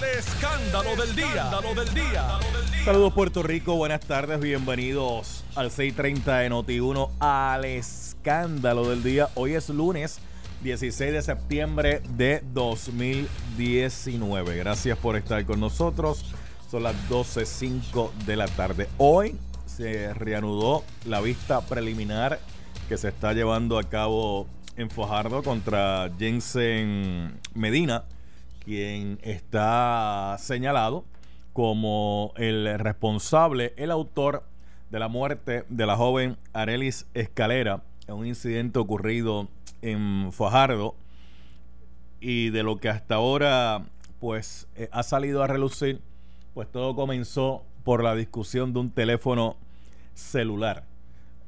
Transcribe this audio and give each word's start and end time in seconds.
El 0.00 0.18
escándalo 0.18 0.96
del 0.96 1.14
día. 1.14 1.50
Saludos 2.84 3.12
Puerto 3.12 3.42
Rico, 3.42 3.74
buenas 3.74 4.00
tardes, 4.00 4.40
bienvenidos 4.40 5.44
al 5.54 5.70
630 5.70 6.38
de 6.38 6.50
Noti1 6.50 7.10
al 7.18 7.66
escándalo 7.66 8.88
del 8.88 9.02
día. 9.02 9.28
Hoy 9.34 9.52
es 9.54 9.68
lunes 9.68 10.20
16 10.62 11.12
de 11.12 11.20
septiembre 11.20 12.00
de 12.16 12.42
2019. 12.54 14.56
Gracias 14.56 14.96
por 14.96 15.16
estar 15.16 15.44
con 15.44 15.60
nosotros. 15.60 16.24
Son 16.70 16.82
las 16.82 16.94
12.05 17.10 18.10
de 18.24 18.36
la 18.36 18.48
tarde. 18.48 18.88
Hoy 18.96 19.36
se 19.66 20.14
reanudó 20.14 20.82
la 21.04 21.20
vista 21.20 21.60
preliminar 21.60 22.40
que 22.88 22.96
se 22.96 23.08
está 23.08 23.34
llevando 23.34 23.78
a 23.78 23.84
cabo 23.84 24.46
en 24.76 24.88
Fajardo 24.88 25.42
contra 25.42 26.10
Jensen 26.18 27.38
Medina, 27.54 28.04
quien 28.70 29.18
está 29.22 30.36
señalado 30.38 31.04
como 31.52 32.32
el 32.36 32.78
responsable, 32.78 33.74
el 33.76 33.90
autor 33.90 34.44
de 34.90 35.00
la 35.00 35.08
muerte 35.08 35.64
de 35.68 35.86
la 35.86 35.96
joven 35.96 36.36
Arelis 36.52 37.04
Escalera 37.12 37.82
en 38.06 38.14
un 38.14 38.28
incidente 38.28 38.78
ocurrido 38.78 39.48
en 39.82 40.30
Fajardo 40.30 40.94
y 42.20 42.50
de 42.50 42.62
lo 42.62 42.76
que 42.76 42.88
hasta 42.88 43.16
ahora 43.16 43.86
pues 44.20 44.68
eh, 44.76 44.88
ha 44.92 45.02
salido 45.02 45.42
a 45.42 45.48
relucir, 45.48 46.00
pues 46.54 46.70
todo 46.70 46.94
comenzó 46.94 47.64
por 47.82 48.04
la 48.04 48.14
discusión 48.14 48.72
de 48.72 48.78
un 48.78 48.90
teléfono 48.92 49.56
celular. 50.14 50.84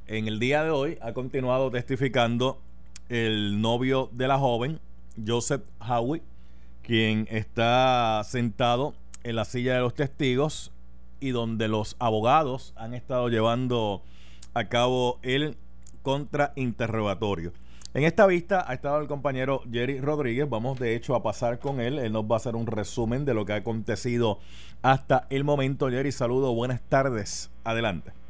En 0.08 0.26
el 0.26 0.40
día 0.40 0.64
de 0.64 0.70
hoy 0.70 0.98
ha 1.00 1.12
continuado 1.12 1.70
testificando 1.70 2.60
el 3.08 3.60
novio 3.60 4.10
de 4.10 4.26
la 4.26 4.40
joven, 4.40 4.80
Joseph 5.24 5.62
Howie, 5.78 6.20
quien 6.82 7.26
está 7.30 8.22
sentado 8.24 8.94
en 9.22 9.36
la 9.36 9.44
silla 9.44 9.74
de 9.74 9.80
los 9.80 9.94
testigos 9.94 10.72
y 11.20 11.30
donde 11.30 11.68
los 11.68 11.96
abogados 11.98 12.72
han 12.76 12.94
estado 12.94 13.28
llevando 13.28 14.02
a 14.54 14.68
cabo 14.68 15.18
el 15.22 15.56
contrainterrogatorio. 16.02 17.52
En 17.94 18.04
esta 18.04 18.26
vista 18.26 18.64
ha 18.66 18.74
estado 18.74 19.00
el 19.00 19.06
compañero 19.06 19.62
Jerry 19.70 20.00
Rodríguez. 20.00 20.48
Vamos 20.48 20.78
de 20.78 20.96
hecho 20.96 21.14
a 21.14 21.22
pasar 21.22 21.58
con 21.58 21.78
él. 21.78 21.98
Él 21.98 22.12
nos 22.12 22.24
va 22.24 22.36
a 22.36 22.38
hacer 22.38 22.56
un 22.56 22.66
resumen 22.66 23.24
de 23.24 23.34
lo 23.34 23.44
que 23.44 23.52
ha 23.52 23.56
acontecido 23.56 24.38
hasta 24.80 25.26
el 25.30 25.44
momento. 25.44 25.90
Jerry, 25.90 26.10
saludo, 26.10 26.54
buenas 26.54 26.80
tardes. 26.88 27.50
Adelante. 27.64 28.21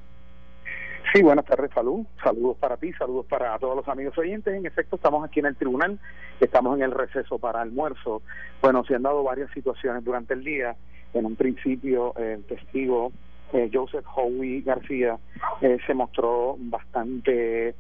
Sí, 1.13 1.21
buenas 1.23 1.45
tardes, 1.45 1.71
salud. 1.75 2.07
Saludos 2.25 2.57
para 2.57 2.79
ti, 2.79 2.91
saludos 2.95 3.27
para 3.27 3.59
todos 3.59 3.77
los 3.77 3.87
amigos 3.87 4.17
oyentes. 4.17 4.55
En 4.55 4.65
efecto, 4.65 4.97
estamos 4.97 5.23
aquí 5.23 5.41
en 5.41 5.47
el 5.47 5.57
tribunal, 5.57 5.99
estamos 6.41 6.79
en 6.79 6.85
el 6.85 6.91
receso 6.91 7.39
para 7.39 7.61
almuerzo. 7.61 8.23
Bueno, 8.63 8.83
se 8.85 8.95
han 8.95 9.03
dado 9.03 9.23
varias 9.23 9.51
situaciones 9.51 10.03
durante 10.05 10.33
el 10.33 10.43
día. 10.43 10.75
En 11.13 11.27
un 11.27 11.37
principio, 11.37 12.15
el 12.17 12.45
testigo 12.45 13.13
eh, 13.53 13.69
Joseph 13.71 14.07
Howie 14.17 14.63
García 14.63 15.19
eh, 15.61 15.77
se 15.87 15.93
mostró 15.93 16.57
bastante 16.59 17.75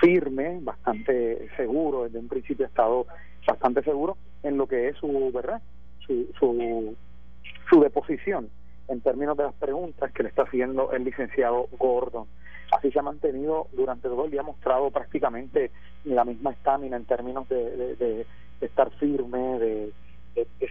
firme, 0.00 0.58
bastante 0.62 1.50
seguro, 1.58 2.04
desde 2.04 2.18
un 2.18 2.28
principio 2.28 2.64
ha 2.64 2.68
estado 2.68 3.06
bastante 3.46 3.82
seguro 3.82 4.16
en 4.42 4.56
lo 4.56 4.66
que 4.66 4.88
es 4.88 4.96
su 4.96 5.30
verdad, 5.34 5.60
su, 6.06 6.28
su, 6.38 6.96
su 7.68 7.80
deposición 7.82 8.48
en 8.88 9.02
términos 9.02 9.36
de 9.36 9.44
las 9.44 9.54
preguntas 9.54 10.10
que 10.12 10.22
le 10.22 10.30
está 10.30 10.44
haciendo 10.44 10.92
el 10.92 11.04
licenciado 11.04 11.68
Gordon. 11.78 12.26
Así 12.74 12.90
se 12.90 12.98
ha 12.98 13.02
mantenido 13.02 13.68
durante 13.72 14.08
todo 14.08 14.24
el 14.24 14.32
día, 14.32 14.40
ha 14.40 14.44
mostrado 14.44 14.90
prácticamente 14.90 15.70
la 16.04 16.24
misma 16.24 16.50
estamina 16.50 16.96
en 16.96 17.04
términos 17.04 17.48
de, 17.48 17.94
de, 17.96 18.26
estar 18.60 18.90
firme, 18.98 19.58
de, 19.58 19.92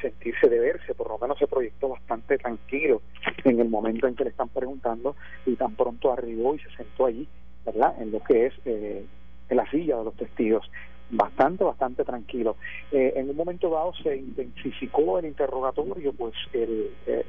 sentirse, 0.02 0.50
de 0.50 0.60
verse, 0.60 0.94
por 0.96 1.08
lo 1.08 1.18
menos 1.18 1.38
se 1.38 1.48
proyectó 1.48 1.88
bastante 1.88 2.38
tranquilo 2.38 3.02
en 3.46 3.60
el 3.60 3.70
momento 3.70 4.08
en 4.08 4.16
que 4.16 4.26
le 4.26 4.32
están 4.32 4.50
preguntando 4.50 5.16
y 5.46 5.56
tan 5.56 5.76
pronto 5.76 6.12
arribó 6.12 6.56
y 6.56 6.60
se 6.60 6.76
sentó 6.76 7.06
allí, 7.06 7.26
¿verdad? 7.66 7.96
En 8.02 8.12
lo 8.12 8.22
que 8.22 8.48
es 8.48 8.54
eh, 8.66 9.06
en 9.50 9.58
la 9.58 9.70
silla 9.72 9.98
de 9.98 10.04
los 10.04 10.16
testigos 10.16 10.70
bastante, 11.10 11.64
bastante 11.64 12.04
tranquilo. 12.04 12.58
Eh, 12.92 13.14
en 13.16 13.30
un 13.30 13.38
momento 13.38 13.70
dado 13.70 13.94
se 14.04 14.18
intensificó 14.18 15.20
el 15.20 15.26
interrogatorio, 15.26 16.12
pues 16.12 16.34
el, 16.52 16.92
eh, 17.08 17.26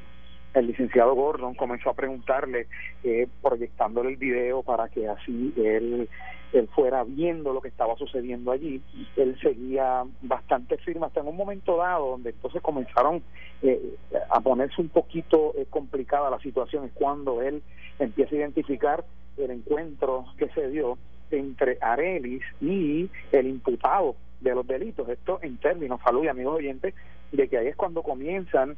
el 0.55 0.67
licenciado 0.67 1.13
Gordon 1.13 1.53
comenzó 1.53 1.89
a 1.89 1.93
preguntarle, 1.93 2.67
eh, 3.03 3.27
proyectándole 3.41 4.09
el 4.09 4.17
video 4.17 4.63
para 4.63 4.87
que 4.87 5.07
así 5.07 5.53
él, 5.57 6.07
él 6.53 6.69
fuera 6.69 7.03
viendo 7.03 7.53
lo 7.53 7.61
que 7.61 7.67
estaba 7.67 7.95
sucediendo 7.97 8.51
allí. 8.51 8.81
Él 9.17 9.37
seguía 9.41 10.03
bastante 10.21 10.77
firme 10.77 11.05
hasta 11.05 11.19
en 11.19 11.27
un 11.27 11.35
momento 11.35 11.77
dado, 11.77 12.11
donde 12.11 12.29
entonces 12.29 12.61
comenzaron 12.61 13.21
eh, 13.61 13.95
a 14.29 14.39
ponerse 14.39 14.81
un 14.81 14.89
poquito 14.89 15.53
eh, 15.57 15.65
complicada 15.69 16.29
la 16.29 16.39
situación, 16.39 16.85
es 16.85 16.91
cuando 16.93 17.41
él 17.41 17.61
empieza 17.99 18.35
a 18.35 18.39
identificar 18.39 19.05
el 19.37 19.51
encuentro 19.51 20.25
que 20.37 20.47
se 20.49 20.69
dio 20.69 20.97
entre 21.31 21.77
Arelis 21.81 22.43
y 22.61 23.09
el 23.33 23.47
imputado 23.47 24.15
de 24.39 24.55
los 24.55 24.65
delitos. 24.65 25.09
Esto 25.09 25.39
en 25.41 25.57
términos, 25.57 25.99
salud 26.01 26.23
y 26.23 26.29
amigos 26.29 26.55
oyentes, 26.55 26.93
de 27.33 27.49
que 27.49 27.57
ahí 27.57 27.67
es 27.67 27.75
cuando 27.75 28.03
comienzan 28.03 28.77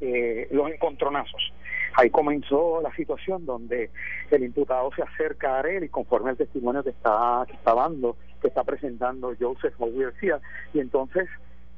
eh, 0.00 0.48
los 0.50 0.70
encontronazos. 0.70 1.52
Ahí 1.94 2.10
comenzó 2.10 2.80
la 2.82 2.94
situación 2.94 3.44
donde 3.44 3.90
el 4.30 4.44
imputado 4.44 4.90
se 4.94 5.02
acerca 5.02 5.58
a 5.58 5.60
él 5.62 5.84
y 5.84 5.88
conforme 5.88 6.30
al 6.30 6.36
testimonio 6.36 6.82
que 6.82 6.90
está, 6.90 7.44
que 7.46 7.54
está 7.54 7.74
dando, 7.74 8.16
que 8.40 8.48
está 8.48 8.64
presentando 8.64 9.34
Joseph 9.38 9.74
García, 9.78 10.40
y 10.72 10.80
entonces 10.80 11.28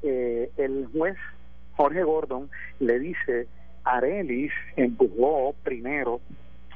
eh, 0.03 0.49
el 0.57 0.87
juez 0.93 1.17
Jorge 1.75 2.03
Gordon 2.03 2.49
le 2.79 2.99
dice, 2.99 3.47
Arelis 3.83 4.51
empujó 4.75 5.55
primero 5.63 6.21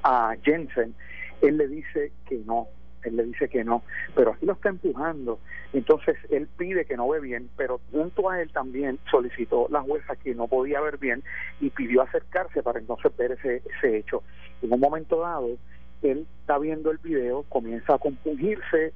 a 0.03 0.35
Jensen, 0.43 0.95
él 1.41 1.57
le 1.57 1.67
dice 1.67 2.11
que 2.27 2.37
no, 2.45 2.67
él 3.03 3.15
le 3.15 3.23
dice 3.23 3.49
que 3.49 3.63
no, 3.63 3.83
pero 4.15 4.31
aquí 4.31 4.45
lo 4.45 4.53
está 4.53 4.69
empujando, 4.69 5.39
entonces 5.73 6.17
él 6.29 6.47
pide 6.57 6.85
que 6.85 6.97
no 6.97 7.07
ve 7.09 7.19
bien, 7.19 7.49
pero 7.55 7.79
junto 7.91 8.29
a 8.29 8.41
él 8.41 8.51
también 8.51 8.99
solicitó 9.09 9.67
la 9.69 9.81
jueza 9.81 10.15
que 10.15 10.35
no 10.35 10.47
podía 10.47 10.81
ver 10.81 10.97
bien 10.97 11.23
y 11.59 11.69
pidió 11.69 12.01
acercarse 12.01 12.63
para 12.63 12.79
entonces 12.79 13.15
ver 13.17 13.33
ese, 13.33 13.61
ese 13.77 13.97
hecho. 13.97 14.23
En 14.61 14.73
un 14.73 14.79
momento 14.79 15.19
dado, 15.21 15.49
él 16.01 16.27
está 16.41 16.57
viendo 16.57 16.91
el 16.91 16.97
video, 16.97 17.43
comienza 17.49 17.95
a 17.95 17.99
compungirse, 17.99 18.93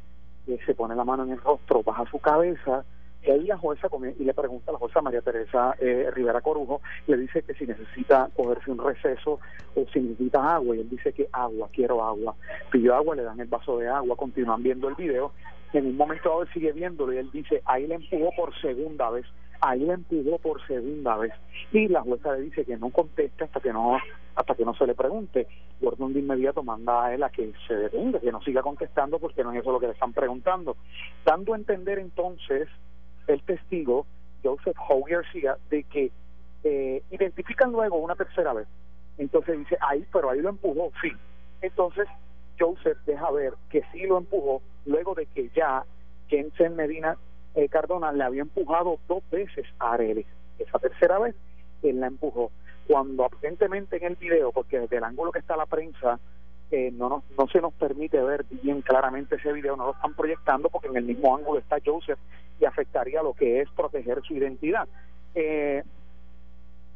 eh, 0.48 0.60
se 0.66 0.76
pone 0.76 0.96
la 0.96 1.04
mano 1.04 1.24
en 1.24 1.32
el 1.32 1.42
rostro, 1.42 1.84
baja 1.84 2.06
su 2.10 2.20
cabeza, 2.20 2.84
y 3.24 3.32
ahí 3.32 3.46
la 3.46 3.58
jueza 3.58 3.88
y 4.18 4.24
le 4.24 4.34
pregunta 4.34 4.72
a 4.72 4.74
la 4.74 4.80
jueza 4.80 5.02
María 5.02 5.22
Teresa 5.22 5.76
eh, 5.80 6.10
Rivera 6.14 6.42
Corujo, 6.42 6.82
le 7.08 7.18
dice 7.18 7.44
que 7.44 7.54
si 7.54 7.66
necesita 7.66 8.30
cogerse 8.36 8.72
un 8.72 8.84
receso 8.84 9.40
o 9.76 9.86
si 9.94 10.00
necesita 10.00 10.56
agua, 10.56 10.76
y 10.76 10.80
él 10.80 10.90
dice 10.90 11.14
que 11.14 11.28
agua, 11.32 11.70
quiero 11.72 12.04
agua. 12.04 12.36
Pidió 12.72 12.96
agua, 12.96 13.16
le 13.16 13.24
dan 13.24 13.40
el 13.40 13.48
vaso 13.48 13.78
de 13.78 13.88
agua, 13.88 14.16
continúan 14.16 14.64
viendo 14.64 14.90
el 14.90 14.96
video, 14.96 15.32
en 15.74 15.86
un 15.86 15.98
momento 15.98 16.30
dado 16.30 16.42
él 16.42 16.50
sigue 16.54 16.74
viéndolo 16.74 17.14
y 17.14 17.18
él 17.18 17.30
dice, 17.32 17.62
ahí 17.66 17.88
le 17.88 17.96
empujó 17.96 18.32
por 18.36 18.60
segunda 18.60 19.10
vez, 19.10 19.26
ahí 19.62 19.80
le 19.80 19.94
empujó 19.94 20.38
por 20.40 20.66
segunda 20.68 21.16
vez. 21.18 21.32
Y 21.72 21.88
la 21.88 22.02
jueza 22.02 22.34
le 22.34 22.42
dice 22.42 22.66
que 22.66 22.78
no 22.78 22.90
conteste 22.90 23.46
hasta 23.46 23.60
que 23.60 23.72
no 23.72 23.98
hasta 24.36 24.56
que 24.56 24.66
no 24.66 24.74
se 24.76 24.88
le 24.88 24.96
pregunte. 24.96 25.48
Gordon 25.82 26.14
de 26.14 26.20
inmediato 26.20 26.64
manda 26.64 27.06
a 27.06 27.14
él 27.14 27.24
a 27.24 27.30
que 27.30 27.54
se 27.68 27.76
detenga, 27.76 28.20
que 28.20 28.32
no 28.32 28.42
siga 28.42 28.62
contestando 28.62 29.20
porque 29.20 29.44
no 29.44 29.52
es 29.52 29.62
eso 29.62 29.72
lo 29.72 29.80
que 29.80 29.88
le 29.88 29.94
están 29.94 30.14
preguntando. 30.14 30.78
Dando 31.26 31.54
a 31.54 31.58
entender 31.58 32.00
entonces 32.00 32.68
el 33.34 33.44
testigo, 33.44 34.06
Joseph 34.44 34.78
Howe 34.78 35.10
García, 35.10 35.58
de 35.70 35.84
que 35.84 36.12
eh, 36.64 37.04
identifican 37.12 37.72
luego 37.72 37.98
una 37.98 38.16
tercera 38.16 38.54
vez. 38.54 38.68
Entonces 39.18 39.58
dice, 39.58 39.78
ahí, 39.82 40.06
pero 40.12 40.30
ahí 40.30 40.42
lo 40.42 40.50
empujó, 40.50 40.92
sí. 41.02 41.12
Entonces 41.62 42.08
Joseph 42.60 42.98
deja 43.06 43.30
ver 43.32 43.54
que 43.70 43.84
sí 43.92 44.06
lo 44.06 44.18
empujó 44.18 44.62
luego 44.86 45.16
de 45.16 45.26
que 45.28 45.50
ya 45.56 45.84
Jensen 46.28 46.76
Medina 46.76 47.18
eh, 47.56 47.68
Cardona 47.70 48.12
le 48.12 48.24
había 48.24 48.42
empujado 48.42 49.00
dos 49.08 49.24
veces 49.30 49.66
a 49.80 49.94
Arelis. 49.94 50.28
Esa 50.60 50.80
tercera 50.80 51.20
vez 51.20 51.36
él 51.84 52.00
la 52.00 52.08
empujó. 52.08 52.52
Cuando 52.88 53.26
aparentemente 53.26 53.98
en 53.98 54.04
el 54.04 54.16
video, 54.16 54.52
porque 54.52 54.80
desde 54.80 54.98
el 54.98 55.04
ángulo 55.04 55.32
que 55.32 55.40
está 55.40 55.56
la 55.56 55.66
prensa, 55.66 56.20
eh, 56.72 56.90
no, 56.94 57.10
nos, 57.10 57.24
no 57.38 57.48
se 57.48 57.60
nos 57.60 57.74
permite 57.74 58.22
ver 58.22 58.46
bien 58.50 58.82
claramente 58.82 59.36
ese 59.36 59.52
video, 59.52 59.76
no 59.76 59.86
lo 59.86 59.92
están 59.92 60.14
proyectando 60.14 60.70
porque 60.70 60.88
en 60.88 60.98
el 60.98 61.04
mismo 61.04 61.36
ángulo 61.36 61.60
está 61.60 61.78
Joseph 61.86 62.20
y 62.60 62.66
afectaría 62.66 63.22
lo 63.22 63.34
que 63.34 63.60
es 63.62 63.70
proteger 63.72 64.22
su 64.24 64.36
identidad. 64.36 64.88
Eh, 65.36 65.84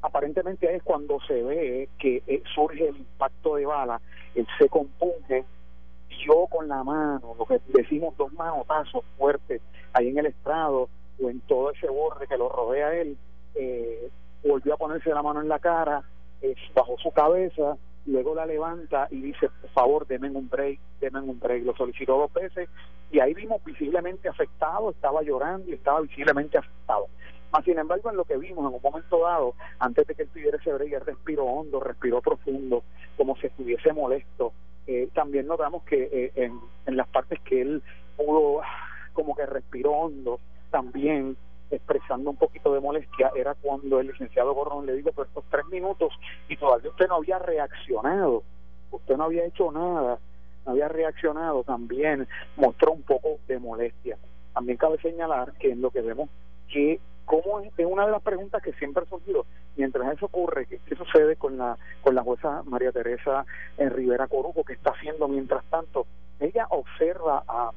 aparentemente 0.02 0.74
es 0.74 0.82
cuando 0.84 1.20
se 1.28 1.44
ve 1.44 1.90
que 2.00 2.24
eh, 2.28 2.42
surge 2.54 2.88
el 2.88 2.98
impacto 2.98 3.56
de 3.56 3.66
bala, 3.66 4.00
él 4.34 4.48
se 4.58 4.70
compunge, 4.70 5.44
yo 6.26 6.48
con 6.50 6.68
la 6.68 6.84
mano, 6.84 7.36
lo 7.38 7.46
que 7.46 7.60
decimos 7.68 8.16
dos 8.16 8.32
manotazos 8.34 9.04
fuertes 9.18 9.62
ahí 9.94 10.08
en 10.10 10.20
el 10.20 10.28
estrado 10.28 10.90
o 11.22 11.30
en 11.30 11.42
todo 11.42 11.72
ese 11.72 11.90
borde 11.90 12.28
que 12.28 12.38
lo 12.38 12.48
rodea 12.50 12.94
él, 12.94 13.18
eh, 13.56 14.10
volvió 14.44 14.76
a 14.76 14.78
ponerse 14.78 15.10
la 15.10 15.24
mano 15.24 15.42
en 15.42 15.50
la 15.50 15.60
cara, 15.60 16.04
eh, 16.42 16.56
bajó 16.74 16.98
su 16.98 17.12
cabeza, 17.12 17.78
luego 18.06 18.36
la 18.36 18.46
levanta 18.46 19.08
y 19.12 19.22
dice, 19.22 19.50
por 19.62 19.70
favor, 19.72 20.08
denme 20.08 20.30
un 20.30 20.50
break, 20.50 20.80
denme 21.00 21.22
un 21.22 21.40
break. 21.40 21.64
Lo 21.64 21.76
solicitó 21.76 22.18
dos 22.18 22.34
veces 22.34 22.70
y 23.12 23.20
ahí 23.20 23.34
vimos 23.34 23.64
visiblemente 23.64 24.30
afectado, 24.30 24.92
estaba 24.92 25.22
llorando 25.22 25.70
y 25.70 25.74
estaba 25.74 26.02
visiblemente 26.02 26.58
afectado. 26.58 27.08
sin 27.64 27.80
embargo, 27.80 28.10
en 28.10 28.18
lo 28.18 28.26
que 28.26 28.38
vimos 28.38 28.68
en 28.70 28.76
un 28.76 28.82
momento 28.82 29.20
dado, 29.24 29.54
antes 29.80 30.06
de 30.08 30.16
que 30.16 30.24
él 30.24 30.30
tuviera 30.30 30.58
ese 30.58 30.74
break, 30.74 31.06
respiró 31.06 31.46
hondo, 31.46 31.80
respiró 31.80 32.22
profundo, 32.22 32.84
como 33.18 33.36
si 33.38 33.48
estuviese 33.48 33.94
molesto. 33.94 34.54
Eh, 34.88 35.10
también 35.14 35.48
notamos 35.48 35.84
que 35.84 36.10
eh, 36.12 36.32
en, 36.36 36.60
en 36.86 36.98
las 36.98 37.08
partes 37.08 37.40
que 37.42 37.62
él 37.62 37.82
pudo, 38.18 38.62
como 39.14 39.36
que 39.36 39.46
respiró 39.46 39.92
hondo, 39.94 40.40
también 40.70 41.38
expresando 41.72 42.30
un 42.30 42.38
poquito 42.38 42.74
de 42.74 42.80
molestia 42.80 43.32
era 43.36 43.56
cuando 43.56 44.00
el 44.00 44.08
licenciado 44.08 44.54
Gordon 44.54 44.86
le 44.86 44.94
dijo 44.94 45.12
por 45.12 45.28
estos 45.28 45.44
tres 45.50 45.66
minutos 45.68 46.14
y 46.48 46.58
todavía 46.58 46.90
usted 46.90 47.08
no 47.08 47.16
había 47.16 47.40
reaccionado, 47.40 48.44
usted 48.92 49.18
no 49.18 49.26
había 49.26 49.46
hecho 49.46 49.72
nada, 49.72 50.20
no 50.66 50.72
había 50.72 50.88
reaccionado, 50.88 51.64
también 51.64 52.28
mostró 52.56 52.92
un 52.92 53.04
poco 53.04 53.40
de 53.48 53.60
molestia. 53.60 54.18
También 54.54 54.78
cabe 54.78 54.98
señalar 55.00 55.54
que 55.54 55.72
en 55.72 55.82
lo 55.82 55.92
que 55.92 56.02
vemos 56.02 56.30
que 56.70 57.00
como 57.26 57.60
es, 57.60 57.72
una 57.80 58.06
de 58.06 58.12
las 58.12 58.22
preguntas 58.22 58.62
que 58.62 58.74
siempre 58.74 59.04
ha 59.04 59.10
surgido 59.10 59.46
mientras 59.76 60.14
eso 60.14 60.28
ocurre 60.28 60.68
qué, 60.68 60.80
sucede 60.96 61.36
con 61.36 61.58
la 61.58 61.78
con 62.02 62.14
la 62.16 62.22
jueza 62.22 62.62
María 62.64 62.92
Teresa 62.92 63.46
en 63.78 63.90
Rivera 63.90 64.28
Corujo 64.28 64.64
que 64.64 64.74
está 64.74 64.92
haciendo 64.92 65.28
mientras 65.28 65.64
tanto 65.66 66.06
ella 66.40 66.68
observa 66.70 67.44
a 67.48 67.72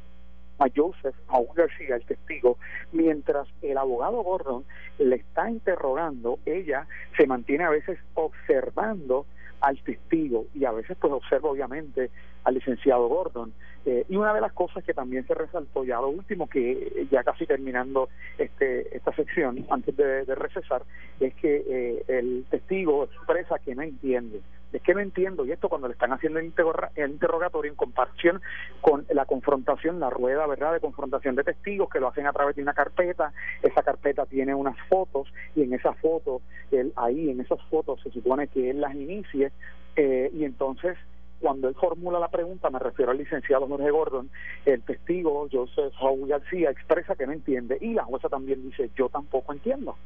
a 0.59 0.67
Joseph 0.75 1.15
a 1.29 1.39
un 1.39 1.55
García, 1.55 1.97
el 1.97 2.05
testigo, 2.05 2.59
mientras 2.93 3.49
el 3.63 3.79
abogado 3.79 4.23
Gordon 4.23 4.65
le 4.99 5.17
está 5.17 5.51
interrogando, 5.51 6.39
ella 6.47 6.87
se 7.17 7.27
mantiene 7.27 7.65
a 7.65 7.71
veces 7.71 7.99
observando 8.15 9.27
al 9.61 9.81
testigo 9.83 10.47
y 10.55 10.65
a 10.65 10.73
veces 10.73 10.97
pues 11.01 11.13
observa 11.13 11.51
obviamente 11.51 12.11
al 12.45 12.55
licenciado 12.55 13.09
Gordon. 13.09 13.53
Eh, 13.87 14.05
y 14.09 14.17
una 14.17 14.35
de 14.35 14.41
las 14.41 14.53
cosas 14.53 14.85
que 14.85 14.95
también 14.95 15.27
se 15.27 15.35
resaltó 15.35 15.85
ya 15.85 16.01
lo 16.01 16.09
último, 16.09 16.49
que 16.49 17.07
ya 17.11 17.23
casi 17.23 17.47
terminando 17.47 18.09
este 18.37 18.97
esta 18.97 19.13
sección, 19.15 19.65
antes 19.71 19.97
de, 19.97 20.35
recesar, 20.35 20.83
es 21.21 21.35
que 21.35 21.65
eh, 21.69 22.05
el 22.09 22.45
testigo 22.51 23.05
expresa 23.05 23.59
que 23.59 23.75
no 23.75 23.83
entiende 23.83 24.41
es 24.73 24.83
que 24.83 24.95
no 24.95 25.01
entiendo, 25.01 25.47
y 25.47 25.53
esto 25.53 25.69
cuando 25.69 25.89
le 25.89 25.95
están 25.95 26.13
haciendo 26.13 26.39
el, 26.39 26.47
interrogatorio 26.47 27.71
en 27.71 27.77
comparación 27.77 28.41
con 28.81 29.07
la 29.11 29.25
confrontación, 29.25 30.01
la 30.01 30.11
rueda, 30.11 30.47
¿verdad?, 30.47 30.73
de 30.75 30.81
confrontación 30.81 31.37
de 31.37 31.45
testigos, 31.45 31.89
que 31.89 32.01
lo 32.01 32.09
hacen 32.09 32.27
a 32.27 32.33
través 32.33 32.57
de 32.57 32.63
una 32.63 32.75
carpeta, 32.75 33.33
esa 33.63 33.83
carpeta 33.83 34.27
tiene 34.27 34.55
unas 34.55 34.77
fotos, 34.89 35.33
y 35.55 35.63
en 35.63 35.73
esas 35.73 35.97
fotos, 35.99 36.43
él, 36.71 36.93
ahí 36.97 37.31
en 37.31 37.41
esas 37.41 37.61
fotos 37.71 38.01
se 38.03 38.11
supone 38.11 38.49
que 38.49 38.71
él 38.71 38.81
las 38.81 38.95
inicie, 38.95 39.53
eh, 39.97 40.31
y 40.33 40.45
entonces 40.45 40.97
cuando 41.41 41.69
él 41.69 41.75
formula 41.75 42.19
la 42.19 42.29
pregunta, 42.29 42.69
me 42.71 42.79
refiero 42.79 43.13
al 43.13 43.19
licenciado 43.19 43.69
Jorge 43.69 43.91
Gordon, 43.91 44.29
el 44.67 44.83
testigo 44.83 45.49
Joseph 45.51 45.93
Howell 46.01 46.29
García 46.29 46.71
expresa 46.71 47.15
que 47.15 47.27
no 47.27 47.33
entiende 47.33 47.79
y 47.81 47.95
la 47.95 48.05
jueza 48.05 48.29
también 48.29 48.63
dice 48.63 48.91
yo 48.97 49.09
tampoco 49.09 49.53
entiendo. 49.53 49.97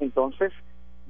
Entonces, 0.00 0.52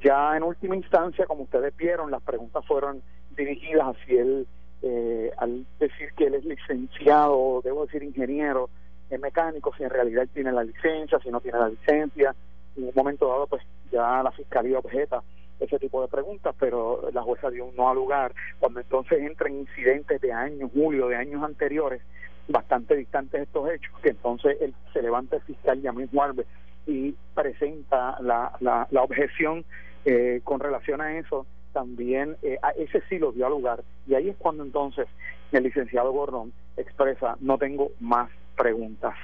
ya 0.05 0.37
en 0.37 0.43
última 0.43 0.77
instancia, 0.77 1.25
como 1.27 1.45
ustedes 1.45 1.75
vieron, 1.77 2.11
las 2.11 2.23
preguntas 2.23 2.65
fueron 2.67 3.03
dirigidas 3.37 3.97
hacia 3.97 4.21
él 4.21 4.47
eh, 4.83 5.33
al 5.39 5.65
decir 5.81 6.13
que 6.15 6.27
él 6.27 6.35
es 6.35 6.45
licenciado, 6.45 7.63
debo 7.65 7.87
decir 7.87 8.03
ingeniero, 8.03 8.69
es 9.09 9.19
mecánico, 9.19 9.73
si 9.77 9.83
en 9.83 9.89
realidad 9.89 10.29
tiene 10.35 10.53
la 10.53 10.63
licencia, 10.63 11.19
si 11.21 11.31
no 11.31 11.41
tiene 11.41 11.59
la 11.59 11.71
licencia. 11.71 12.35
En 12.77 12.85
un 12.85 12.93
momento 12.95 13.29
dado, 13.29 13.47
pues 13.47 13.63
ya 13.91 14.23
la 14.23 14.31
fiscalía 14.33 14.79
objeta 14.79 15.23
ese 15.59 15.79
tipo 15.79 16.03
de 16.03 16.09
preguntas, 16.09 16.55
pero 16.59 17.09
la 17.13 17.23
jueza 17.23 17.49
dio 17.49 17.65
un 17.65 17.77
no 17.77 17.89
al 17.89 17.97
lugar. 17.97 18.35
Cuando 18.59 18.81
entonces 18.81 19.21
entran 19.21 19.55
incidentes 19.55 20.21
de 20.21 20.33
años, 20.33 20.71
julio, 20.75 21.09
de 21.09 21.17
años 21.17 21.43
anteriores, 21.43 22.03
bastante 22.49 22.95
distantes 22.95 23.41
estos 23.41 23.71
hechos, 23.71 23.95
que 24.03 24.11
entonces 24.11 24.59
él, 24.61 24.75
se 24.93 25.01
levanta 25.01 25.37
el 25.37 25.43
fiscal 25.43 25.81
Yamil 25.81 26.11
Juárez 26.13 26.47
y 26.87 27.15
presenta 27.35 28.21
la, 28.21 28.53
la, 28.61 28.87
la 28.91 29.03
objeción 29.03 29.65
eh, 30.05 30.41
con 30.45 30.61
relación 30.61 31.01
a 31.01 31.19
eso, 31.19 31.47
también 31.73 32.37
eh, 32.43 32.59
ese 32.77 33.03
sí 33.09 33.19
lo 33.19 33.33
dio 33.33 33.49
lugar. 33.49 33.83
Y 34.07 34.15
ahí 34.15 34.29
es 34.31 34.37
cuando 34.37 34.63
entonces 34.63 35.07
el 35.53 35.65
licenciado 35.65 36.13
Gordón 36.13 36.53
expresa, 36.77 37.37
no 37.41 37.59
tengo 37.59 37.91
más 38.01 38.31
preguntas 38.57 39.15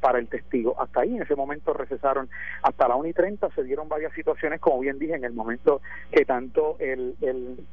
para 0.00 0.18
el 0.18 0.28
testigo. 0.28 0.80
Hasta 0.80 1.00
ahí 1.00 1.16
en 1.16 1.22
ese 1.22 1.34
momento 1.34 1.72
recesaron 1.72 2.28
hasta 2.62 2.88
la 2.88 2.96
1 2.96 3.08
y 3.08 3.12
30, 3.12 3.50
se 3.54 3.64
dieron 3.64 3.88
varias 3.88 4.12
situaciones, 4.14 4.60
como 4.60 4.80
bien 4.80 4.98
dije, 4.98 5.14
en 5.14 5.24
el 5.24 5.32
momento 5.32 5.80
que 6.10 6.24
tanto 6.24 6.76
el, 6.78 7.16
el, 7.20 7.66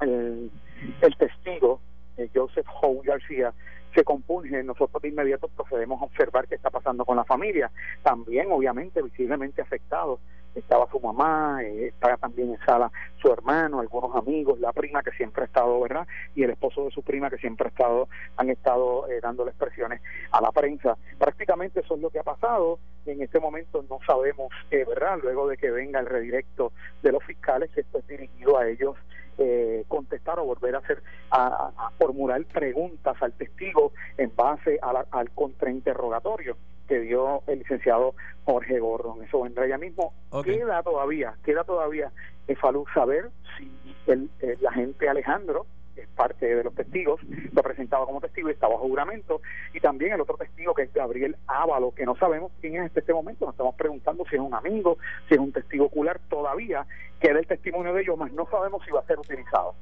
el, 0.00 1.16
testigo, 1.16 1.80
eh, 2.16 2.28
Joseph 2.34 2.66
Howe 2.82 3.02
García, 3.04 3.52
se 3.94 4.04
compunge, 4.04 4.62
nosotros 4.62 5.02
de 5.02 5.08
inmediato 5.08 5.48
procedemos 5.48 6.00
a 6.00 6.04
observar 6.04 6.46
qué 6.46 6.54
está 6.54 6.70
pasando 6.70 7.04
con 7.04 7.16
la 7.16 7.24
familia. 7.24 7.70
También, 8.02 8.50
obviamente, 8.50 9.02
visiblemente 9.02 9.62
afectados 9.62 10.20
estaba 10.54 10.88
su 10.90 10.98
mamá, 10.98 11.62
eh, 11.62 11.88
estaba 11.88 12.16
también 12.16 12.50
en 12.50 12.58
sala 12.66 12.90
su 13.22 13.32
hermano, 13.32 13.80
algunos 13.80 14.14
amigos, 14.16 14.58
la 14.58 14.72
prima 14.72 15.02
que 15.02 15.12
siempre 15.12 15.42
ha 15.42 15.46
estado, 15.46 15.80
¿verdad? 15.80 16.06
Y 16.34 16.42
el 16.42 16.50
esposo 16.50 16.84
de 16.84 16.90
su 16.90 17.02
prima 17.02 17.30
que 17.30 17.38
siempre 17.38 17.66
ha 17.66 17.70
estado, 17.70 18.08
han 18.36 18.50
estado 18.50 19.08
eh, 19.08 19.20
dándole 19.22 19.50
expresiones 19.50 20.00
a 20.32 20.40
la 20.40 20.50
prensa. 20.50 20.96
Prácticamente 21.18 21.80
eso 21.80 21.94
es 21.94 22.00
lo 22.00 22.10
que 22.10 22.18
ha 22.18 22.24
pasado. 22.24 22.78
En 23.06 23.22
este 23.22 23.38
momento 23.38 23.84
no 23.88 23.98
sabemos, 24.06 24.52
eh, 24.70 24.84
¿verdad? 24.86 25.18
Luego 25.22 25.48
de 25.48 25.56
que 25.56 25.70
venga 25.70 26.00
el 26.00 26.06
redirecto 26.06 26.72
de 27.02 27.12
los 27.12 27.22
fiscales, 27.24 27.70
que 27.70 27.82
esto 27.82 27.98
es 27.98 28.06
dirigido 28.06 28.58
a 28.58 28.68
ellos 28.68 28.96
eh, 29.42 29.84
contestar 29.88 30.38
o 30.38 30.44
volver 30.44 30.74
a 30.74 30.78
hacer 30.78 31.02
a, 31.30 31.90
formular 31.98 32.44
preguntas 32.44 33.16
al 33.20 33.32
testigo 33.32 33.92
en 34.16 34.34
base 34.34 34.78
al 34.82 35.30
contrainterrogatorio 35.30 36.56
que 36.88 36.98
dio 37.00 37.42
el 37.46 37.60
licenciado 37.60 38.14
Jorge 38.44 38.80
Gordon. 38.80 39.22
Eso 39.22 39.42
vendrá 39.42 39.66
ya 39.66 39.78
mismo. 39.78 40.12
Queda 40.44 40.82
todavía, 40.82 41.34
queda 41.44 41.62
todavía, 41.62 42.10
eh, 42.48 42.56
Falú, 42.56 42.84
saber 42.92 43.30
si 43.56 43.70
el, 44.08 44.28
la 44.60 44.72
gente 44.72 45.08
Alejandro 45.08 45.66
es 45.94 46.08
parte 46.08 46.46
de 46.46 46.64
los 46.64 46.74
testigos, 46.74 47.20
lo 47.52 47.62
presentaba 47.62 48.06
como 48.06 48.20
testigo 48.20 48.48
y 48.48 48.52
estaba 48.52 48.74
bajo 48.74 48.88
juramento, 48.88 49.40
y 49.72 49.80
también 49.80 50.12
el 50.12 50.20
otro 50.20 50.36
testigo 50.36 50.74
que 50.74 50.82
es 50.82 50.92
Gabriel 50.92 51.36
Ávalo, 51.46 51.92
que 51.92 52.06
no 52.06 52.16
sabemos 52.16 52.50
quién 52.60 52.76
es 52.76 52.86
este, 52.86 53.00
este 53.00 53.12
momento, 53.12 53.44
nos 53.44 53.54
estamos 53.54 53.74
preguntando 53.74 54.24
si 54.28 54.36
es 54.36 54.42
un 54.42 54.54
amigo, 54.54 54.98
si 55.28 55.34
es 55.34 55.40
un 55.40 55.52
testigo 55.52 55.86
ocular, 55.86 56.18
todavía 56.28 56.86
queda 57.20 57.38
el 57.38 57.46
testimonio 57.46 57.92
de 57.92 58.02
ellos, 58.02 58.18
más 58.18 58.32
no 58.32 58.48
sabemos 58.50 58.82
si 58.84 58.90
va 58.90 59.00
a 59.00 59.06
ser 59.06 59.18
utilizado. 59.18 59.74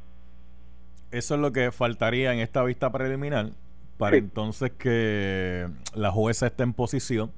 Eso 1.10 1.34
es 1.34 1.40
lo 1.40 1.52
que 1.52 1.72
faltaría 1.72 2.32
en 2.32 2.40
esta 2.40 2.62
vista 2.62 2.92
preliminar 2.92 3.50
para 3.96 4.16
entonces 4.16 4.70
que 4.78 5.68
la 5.94 6.10
jueza 6.10 6.46
esté 6.46 6.62
en 6.62 6.72
posición 6.72 7.32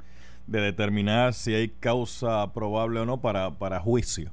de 0.47 0.61
determinar 0.61 1.33
si 1.33 1.55
hay 1.55 1.69
causa 1.69 2.53
probable 2.53 3.01
o 3.01 3.07
no 3.07 3.21
para, 3.21 3.51
para 3.53 3.81
juicio. 3.81 4.31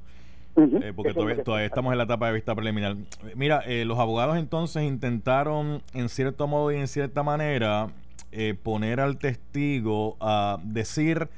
Eh, 0.56 0.92
porque 0.94 1.14
todavía, 1.14 1.64
estamos 1.64 1.92
en 1.92 1.98
la 1.98 2.04
etapa 2.04 2.26
de 2.26 2.32
vista 2.34 2.54
preliminar. 2.54 2.96
Mira, 3.36 3.62
eh, 3.66 3.84
los 3.84 3.98
abogados 3.98 4.36
entonces 4.36 4.82
intentaron, 4.82 5.82
en 5.94 6.08
cierto 6.08 6.48
modo 6.48 6.72
y 6.72 6.76
en 6.76 6.88
cierta 6.88 7.22
manera, 7.22 7.88
eh, 8.32 8.54
poner 8.60 9.00
al 9.00 9.18
testigo 9.18 10.16
a 10.20 10.58
decir 10.64 11.28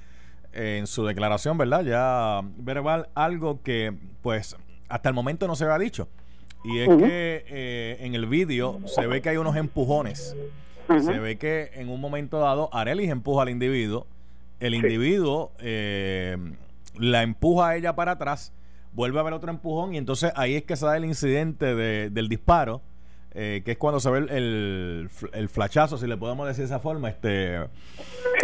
en 0.53 0.87
su 0.87 1.05
declaración, 1.05 1.59
¿verdad? 1.59 1.83
Ya 1.83 2.41
verbal, 2.57 3.09
algo 3.15 3.63
que, 3.63 3.95
pues, 4.23 4.57
hasta 4.89 5.11
el 5.11 5.15
momento 5.15 5.47
no 5.47 5.55
se 5.55 5.65
había 5.65 5.79
dicho. 5.79 6.09
Y 6.65 6.81
es 6.81 6.89
que 6.89 7.97
en 8.01 8.15
el 8.15 8.27
vídeo 8.27 8.81
se 8.87 9.07
ve 9.07 9.23
que 9.23 9.31
hay 9.31 9.37
unos 9.37 9.57
empujones. 9.57 10.37
Se 10.89 11.19
ve 11.19 11.39
que 11.39 11.71
en 11.75 11.89
un 11.89 12.01
momento 12.01 12.39
dado 12.39 12.69
Arelis 12.73 13.11
empuja 13.11 13.43
al 13.43 13.49
individuo. 13.49 14.07
El 14.59 14.75
individuo 14.75 15.53
la 16.99 17.23
empuja 17.23 17.69
a 17.69 17.77
ella 17.77 17.95
para 17.95 18.13
atrás 18.13 18.53
vuelve 18.93 19.19
a 19.19 19.21
haber 19.23 19.35
otro 19.35 19.51
empujón 19.51 19.95
y 19.95 19.99
entonces 19.99 20.33
ahí 20.37 20.57
es 20.57 20.65
que 20.65 20.77
se 20.77 20.87
da 20.87 20.97
el 20.97 21.05
incidente 21.05 21.75
del 21.75 22.29
disparo, 22.29 22.83
eh, 23.33 23.63
que 23.65 23.73
es 23.73 23.79
cuando 23.79 24.01
se 24.01 24.11
ve 24.11 24.19
el, 24.19 25.09
el, 25.33 25.49
flachazo, 25.49 25.97
si 25.97 26.07
le 26.07 26.17
podemos 26.17 26.47
decir 26.47 26.63
de 26.63 26.67
esa 26.67 26.81
forma, 26.81 27.09
este 27.09 27.57
eh, 27.57 27.69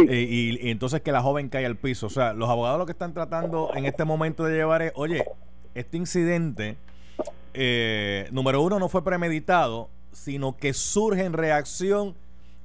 y, 0.08 0.70
entonces 0.70 1.00
que 1.00 1.10
la 1.10 1.22
joven 1.22 1.48
cae 1.48 1.66
al 1.66 1.76
piso. 1.76 2.06
O 2.06 2.10
sea, 2.10 2.32
los 2.32 2.48
abogados 2.48 2.78
lo 2.78 2.86
que 2.86 2.92
están 2.92 3.12
tratando 3.12 3.70
en 3.74 3.86
este 3.86 4.04
momento 4.04 4.44
de 4.44 4.56
llevar 4.56 4.82
es, 4.82 4.92
oye, 4.94 5.24
este 5.74 5.96
incidente, 5.96 6.76
eh, 7.56 8.28
número 8.30 8.62
uno, 8.62 8.78
no 8.78 8.88
fue 8.88 9.02
premeditado, 9.02 9.90
sino 10.12 10.56
que 10.56 10.72
surge 10.72 11.24
en 11.24 11.32
reacción 11.32 12.14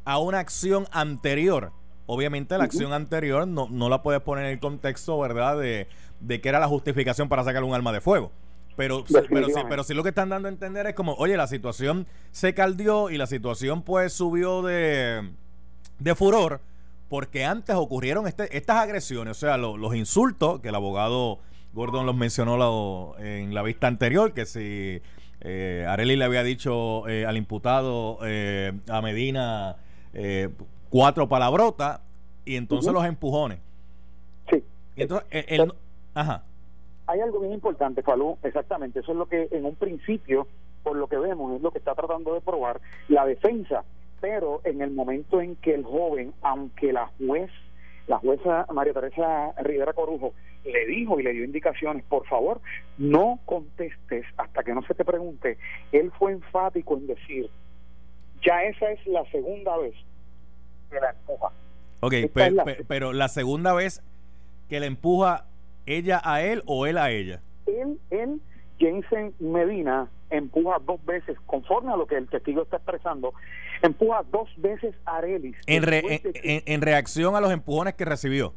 a 0.05 0.19
una 0.19 0.39
acción 0.39 0.87
anterior. 0.91 1.71
Obviamente 2.05 2.57
la 2.57 2.65
acción 2.65 2.93
anterior 2.93 3.47
no, 3.47 3.67
no 3.69 3.87
la 3.87 4.03
puedes 4.03 4.21
poner 4.21 4.45
en 4.45 4.51
el 4.51 4.59
contexto, 4.59 5.17
¿verdad? 5.19 5.57
De 5.57 5.87
de 6.21 6.39
que 6.39 6.49
era 6.49 6.59
la 6.59 6.67
justificación 6.67 7.27
para 7.27 7.43
sacar 7.43 7.63
un 7.63 7.73
arma 7.73 7.91
de 7.91 7.99
fuego. 7.99 8.31
Pero, 8.77 9.03
pero, 9.29 9.47
sí, 9.47 9.61
pero 9.67 9.83
sí 9.83 9.93
lo 9.93 10.01
que 10.01 10.09
están 10.09 10.29
dando 10.29 10.47
a 10.47 10.51
entender 10.51 10.87
es 10.87 10.95
como, 10.95 11.13
oye, 11.15 11.35
la 11.35 11.47
situación 11.47 12.07
se 12.31 12.53
caldió 12.53 13.09
y 13.09 13.17
la 13.17 13.27
situación 13.27 13.83
pues 13.83 14.13
subió 14.13 14.61
de, 14.61 15.29
de 15.99 16.15
furor 16.15 16.61
porque 17.09 17.43
antes 17.43 17.75
ocurrieron 17.75 18.27
este, 18.27 18.55
estas 18.55 18.77
agresiones, 18.77 19.35
o 19.37 19.39
sea, 19.39 19.57
los 19.57 19.95
insultos 19.95 20.61
que 20.61 20.69
el 20.69 20.75
abogado 20.75 21.39
Gordon 21.73 22.05
los 22.05 22.15
mencionó 22.15 23.15
en 23.19 23.53
la 23.53 23.63
vista 23.63 23.87
anterior, 23.87 24.33
que 24.33 24.45
si 24.45 25.01
eh, 25.41 25.85
Areli 25.87 26.15
le 26.15 26.25
había 26.25 26.43
dicho 26.43 27.07
eh, 27.07 27.25
al 27.25 27.37
imputado 27.37 28.19
eh, 28.23 28.73
a 28.89 29.01
Medina 29.01 29.77
eh, 30.13 30.49
cuatro 30.89 31.27
palabrotas 31.27 32.01
y 32.45 32.55
entonces 32.57 32.91
los 32.93 33.05
empujones. 33.05 33.59
Sí. 34.49 34.63
Y 34.95 35.01
entonces, 35.03 35.27
el, 35.31 35.73
Ajá. 36.13 36.43
Hay 37.07 37.19
algo 37.19 37.39
bien 37.39 37.53
importante, 37.53 38.03
Falú, 38.03 38.37
exactamente, 38.43 38.99
eso 38.99 39.11
es 39.11 39.17
lo 39.17 39.25
que 39.25 39.47
en 39.51 39.65
un 39.65 39.75
principio, 39.75 40.47
por 40.83 40.95
lo 40.95 41.07
que 41.07 41.17
vemos, 41.17 41.55
es 41.55 41.61
lo 41.61 41.71
que 41.71 41.79
está 41.79 41.95
tratando 41.95 42.33
de 42.33 42.41
probar 42.41 42.79
la 43.07 43.25
defensa, 43.25 43.83
pero 44.19 44.61
en 44.63 44.81
el 44.81 44.91
momento 44.91 45.41
en 45.41 45.55
que 45.55 45.73
el 45.73 45.83
joven, 45.83 46.33
aunque 46.41 46.93
la 46.93 47.09
juez, 47.17 47.49
la 48.07 48.17
jueza 48.17 48.65
María 48.73 48.93
Teresa 48.93 49.53
Rivera 49.63 49.93
Corujo, 49.93 50.33
le 50.65 50.85
dijo 50.87 51.19
y 51.19 51.23
le 51.23 51.33
dio 51.33 51.43
indicaciones, 51.45 52.03
por 52.05 52.25
favor, 52.27 52.61
no 52.97 53.39
contestes 53.45 54.25
hasta 54.37 54.63
que 54.63 54.73
no 54.73 54.81
se 54.83 54.93
te 54.93 55.03
pregunte, 55.05 55.57
él 55.91 56.11
fue 56.17 56.33
enfático 56.33 56.97
en 56.97 57.07
decir, 57.07 57.49
ya 58.45 58.63
esa 58.63 58.91
es 58.91 59.05
la 59.07 59.23
segunda 59.31 59.77
vez 59.77 59.93
que 60.89 60.99
la 60.99 61.11
empuja. 61.11 61.51
Ok, 62.01 62.13
es 62.13 62.53
la- 62.53 62.65
pero 62.87 63.13
la 63.13 63.27
segunda 63.27 63.73
vez 63.73 64.01
que 64.69 64.79
le 64.79 64.87
empuja 64.87 65.45
ella 65.85 66.21
a 66.23 66.41
él 66.41 66.63
o 66.65 66.85
él 66.85 66.97
a 66.97 67.11
ella. 67.11 67.41
Él, 67.67 67.99
él, 68.09 68.41
Jensen 68.81 69.33
Medina, 69.39 70.09
empuja 70.31 70.77
dos 70.83 71.03
veces, 71.05 71.37
conforme 71.45 71.93
a 71.93 71.95
lo 71.97 72.07
que 72.07 72.15
el 72.17 72.27
testigo 72.27 72.63
está 72.63 72.77
expresando, 72.77 73.31
empuja 73.83 74.23
dos 74.31 74.49
veces 74.57 74.95
a 75.05 75.17
Arelis. 75.17 75.55
En, 75.67 75.83
re- 75.83 76.01
Después 76.01 76.25
en, 76.25 76.31
de 76.33 76.39
que- 76.41 76.55
en- 76.57 76.63
en 76.65 76.81
reacción 76.81 77.35
a 77.35 77.41
los 77.41 77.51
empujones 77.51 77.93
que 77.93 78.05
recibió. 78.05 78.53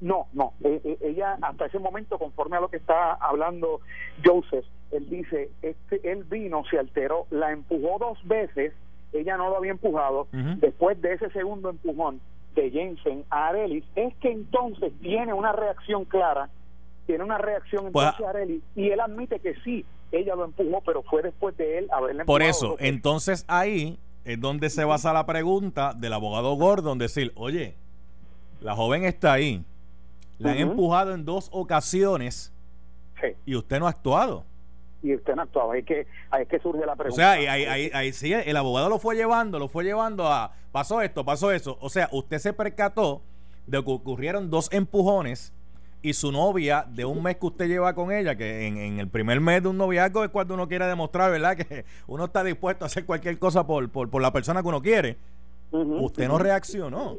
No, 0.00 0.26
no. 0.34 0.52
eh, 0.62 0.80
eh, 0.84 0.98
ella, 1.00 1.36
hasta 1.42 1.66
ese 1.66 1.78
momento, 1.80 2.16
conforme 2.18 2.56
a 2.56 2.60
lo 2.60 2.68
que 2.68 2.76
está 2.76 3.14
hablando 3.14 3.80
Joseph, 4.24 4.64
él 4.92 5.08
dice, 5.10 5.50
este, 5.62 6.12
él 6.12 6.22
vino, 6.24 6.62
se 6.70 6.78
alteró, 6.78 7.26
la 7.30 7.50
empujó 7.50 7.96
dos 7.98 8.18
veces, 8.28 8.72
ella 9.12 9.36
no 9.36 9.48
lo 9.50 9.56
había 9.56 9.70
empujado. 9.72 10.28
Después 10.60 11.00
de 11.02 11.14
ese 11.14 11.28
segundo 11.30 11.70
empujón 11.70 12.20
de 12.54 12.70
Jensen 12.70 13.24
a 13.30 13.48
Arelis, 13.48 13.84
es 13.96 14.14
que 14.16 14.30
entonces 14.30 14.92
tiene 15.00 15.32
una 15.32 15.52
reacción 15.52 16.04
clara, 16.04 16.50
tiene 17.06 17.24
una 17.24 17.38
reacción 17.38 17.90
Pues, 17.92 18.06
entonces 18.08 18.26
Arelis, 18.26 18.62
y 18.74 18.90
él 18.90 19.00
admite 19.00 19.38
que 19.40 19.54
sí, 19.64 19.84
ella 20.12 20.34
lo 20.34 20.44
empujó, 20.44 20.80
pero 20.84 21.02
fue 21.02 21.22
después 21.22 21.56
de 21.56 21.78
él 21.78 21.88
haberle 21.92 22.24
Por 22.24 22.42
empujado 22.42 22.50
eso, 22.50 22.66
dos 22.68 22.76
veces. 22.78 22.94
entonces 22.94 23.44
ahí 23.48 23.98
es 24.24 24.40
donde 24.40 24.70
se 24.70 24.84
basa 24.84 25.12
la 25.12 25.24
pregunta 25.26 25.92
del 25.94 26.12
abogado 26.12 26.54
Gordon, 26.54 26.98
decir, 26.98 27.32
oye, 27.36 27.74
la 28.60 28.74
joven 28.74 29.04
está 29.04 29.32
ahí, 29.34 29.64
la 30.38 30.50
han 30.52 30.58
empujado 30.58 31.14
en 31.14 31.24
dos 31.24 31.48
ocasiones 31.52 32.52
Sí, 33.20 33.28
y 33.46 33.54
usted 33.56 33.78
no 33.78 33.86
ha 33.86 33.90
actuado. 33.90 34.44
y 35.02 35.14
usted 35.14 35.34
no 35.36 35.42
actuaba, 35.42 35.74
ahí 35.74 35.80
es 35.80 35.86
que, 35.86 36.06
ahí 36.30 36.42
es 36.42 36.48
que 36.48 36.58
surge 36.58 36.84
la 36.84 36.92
O 36.92 36.96
pregunta. 36.96 37.16
sea, 37.16 37.30
ahí, 37.32 37.46
ahí, 37.46 37.64
ahí, 37.64 37.90
ahí 37.94 38.12
sí, 38.12 38.32
el 38.32 38.56
abogado 38.56 38.88
lo 38.90 38.98
fue 38.98 39.14
llevando, 39.14 39.58
lo 39.58 39.68
fue 39.68 39.84
llevando 39.84 40.26
a, 40.26 40.52
pasó 40.72 41.00
esto, 41.00 41.24
pasó 41.24 41.50
eso. 41.52 41.78
O 41.80 41.88
sea, 41.88 42.08
usted 42.12 42.38
se 42.38 42.52
percató 42.52 43.22
de 43.66 43.82
que 43.82 43.90
ocurrieron 43.90 44.50
dos 44.50 44.70
empujones 44.72 45.52
y 46.08 46.12
su 46.12 46.30
novia 46.32 46.84
de 46.88 47.04
un 47.04 47.22
mes 47.22 47.36
que 47.36 47.46
usted 47.46 47.66
lleva 47.68 47.94
con 47.94 48.12
ella, 48.12 48.36
que 48.36 48.66
en, 48.66 48.76
en 48.78 49.00
el 49.00 49.08
primer 49.08 49.40
mes 49.40 49.62
de 49.62 49.68
un 49.68 49.76
noviazgo 49.76 50.22
es 50.24 50.30
cuando 50.30 50.54
uno 50.54 50.68
quiere 50.68 50.86
demostrar, 50.86 51.30
¿verdad? 51.30 51.56
Que 51.68 51.84
uno 52.06 52.24
está 52.26 52.44
dispuesto 52.44 52.84
a 52.84 52.86
hacer 52.86 53.04
cualquier 53.06 53.38
cosa 53.38 53.66
por, 53.66 53.88
por, 53.90 54.08
por 54.10 54.22
la 54.22 54.32
persona 54.32 54.62
que 54.62 54.68
uno 54.68 54.80
quiere. 54.82 55.16
Usted 55.72 56.28
no 56.28 56.38
reaccionó. 56.38 57.16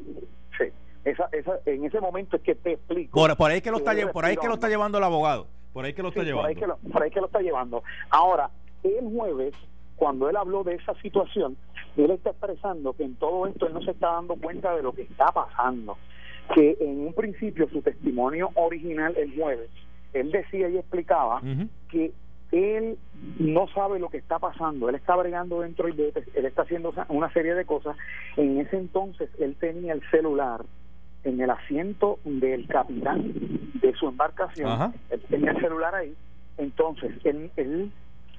Sí, 0.58 0.66
esa, 1.06 1.30
esa, 1.32 1.60
en 1.66 1.86
ese 1.86 2.00
momento 2.00 2.38
es 2.38 2.42
que 2.44 2.56
te 2.56 2.74
explico. 2.74 3.12
Por, 3.20 3.36
por 3.36 3.52
ahí 3.52 3.58
es 3.58 3.64
que 3.64 3.72
lo 3.72 3.78
está, 3.78 3.94
Sí, 3.94 4.00
lle- 4.02 4.12
por 4.12 4.26
ahí 4.26 4.34
es 4.34 4.40
que 4.40 4.48
lo 4.48 4.54
está 4.54 4.68
respirando. 4.68 4.70
llevando 4.70 4.98
el 5.00 5.04
abogado. 5.04 5.48
Por 5.74 5.84
ahí 5.86 5.90
es 5.92 5.96
que 5.96 6.02
lo 6.04 6.10
está 6.10 6.24
Sí, 6.24 6.32
por 6.32 6.46
ahí 6.46 6.56
llevando. 6.56 6.78
que 6.80 6.88
lo, 6.88 6.94
por 6.94 7.04
ahí 7.04 7.12
que 7.12 7.20
lo 7.20 7.26
está 7.28 7.40
llevando. 7.42 7.84
Ahora, 8.10 8.50
el 8.84 9.06
jueves, 9.14 9.54
cuando 9.96 10.30
él 10.30 10.36
habló 10.38 10.64
de 10.64 10.76
esa 10.76 10.94
situación, 11.02 11.58
él 11.98 12.12
está 12.12 12.30
expresando 12.30 12.94
que 12.94 13.04
en 13.04 13.16
todo 13.16 13.48
esto 13.48 13.68
él 13.68 13.74
no 13.74 13.82
se 13.82 13.92
está 13.92 14.12
dando 14.14 14.36
cuenta 14.38 14.76
de 14.76 14.82
lo 14.84 14.94
que 14.94 15.02
está 15.04 15.26
pasando. 15.28 15.98
Que 16.54 16.78
en 16.80 17.08
un 17.08 17.14
principio 17.14 17.68
su 17.70 17.82
testimonio 17.82 18.52
original 18.56 19.16
el 19.18 19.36
jueves, 19.36 19.70
él 20.14 20.32
decía 20.32 20.70
y 20.70 20.78
explicaba 20.78 21.42
que 21.90 22.12
él 22.52 22.98
no 23.40 23.68
sabe 23.70 24.00
lo 24.00 24.10
que 24.10 24.18
está 24.18 24.40
pasando, 24.40 24.88
él 24.90 24.96
está 24.96 25.16
bregando 25.16 25.62
dentro 25.62 25.90
y 25.90 25.92
él 26.00 26.46
está 26.46 26.62
haciendo 26.62 26.94
una 27.10 27.32
serie 27.34 27.56
de 27.56 27.66
cosas. 27.66 27.98
En 28.38 28.60
ese 28.60 28.78
entonces 28.78 29.30
él 29.40 29.56
tenía 29.60 29.94
el 29.94 30.02
celular 30.10 30.62
en 31.24 31.42
el 31.42 31.50
asiento 31.50 32.20
del 32.24 32.68
capitán 32.68 33.34
de 33.82 33.94
su 33.94 34.08
embarcación, 34.08 34.70
Ajá. 34.70 34.94
él 35.10 35.22
tenía 35.30 35.52
el 35.52 35.60
celular 35.60 35.94
ahí, 35.94 36.14
entonces 36.58 37.12
él, 37.26 37.52
él 37.58 37.92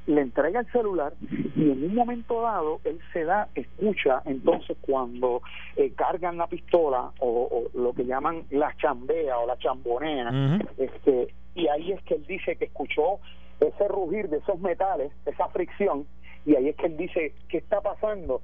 le 0.08 0.22
entrega 0.22 0.60
el 0.60 0.72
celular 0.72 1.12
y 1.54 1.70
en 1.70 1.84
un 1.84 1.94
momento 1.94 2.40
dado 2.40 2.80
él 2.84 2.98
se 3.12 3.24
da, 3.24 3.48
escucha 3.54 4.22
entonces 4.24 4.76
cuando 4.80 5.42
eh, 5.76 5.92
cargan 5.94 6.38
la 6.38 6.46
pistola 6.46 7.12
o, 7.20 7.68
o 7.74 7.78
lo 7.78 7.92
que 7.92 8.06
llaman 8.06 8.44
la 8.50 8.74
chambea 8.76 9.38
o 9.38 9.46
la 9.46 9.58
chambonea, 9.58 10.60
este 10.78 11.28
y 11.54 11.68
ahí 11.68 11.92
es 11.92 12.02
que 12.04 12.14
él 12.14 12.24
dice 12.26 12.56
que 12.56 12.66
escuchó 12.66 13.20
ese 13.60 13.88
rugir 13.88 14.28
de 14.28 14.38
esos 14.38 14.58
metales, 14.60 15.12
esa 15.26 15.48
fricción, 15.48 16.06
y 16.46 16.54
ahí 16.54 16.68
es 16.68 16.76
que 16.76 16.86
él 16.86 16.96
dice, 16.96 17.34
¿qué 17.48 17.58
está 17.58 17.80
pasando? 17.80 18.40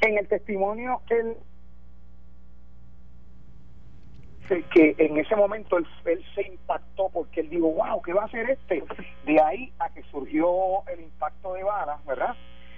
En 0.00 0.18
el 0.18 0.28
testimonio, 0.28 1.00
él 1.08 1.36
que 4.48 4.94
en 4.98 5.16
ese 5.16 5.34
momento 5.36 5.78
él, 5.78 5.86
él 6.04 6.24
se 6.34 6.42
impactó 6.42 7.08
porque 7.12 7.40
él 7.40 7.50
dijo, 7.50 7.72
wow, 7.72 8.00
¿qué 8.02 8.12
va 8.12 8.22
a 8.22 8.26
hacer 8.26 8.48
este? 8.50 8.82
De 9.24 9.40
ahí 9.40 9.72
a 9.78 9.88
que 9.90 10.02
surgió 10.04 10.46
el 10.92 11.00
impacto 11.00 11.54
de 11.54 11.62
balas, 11.64 12.04
¿verdad? 12.04 12.34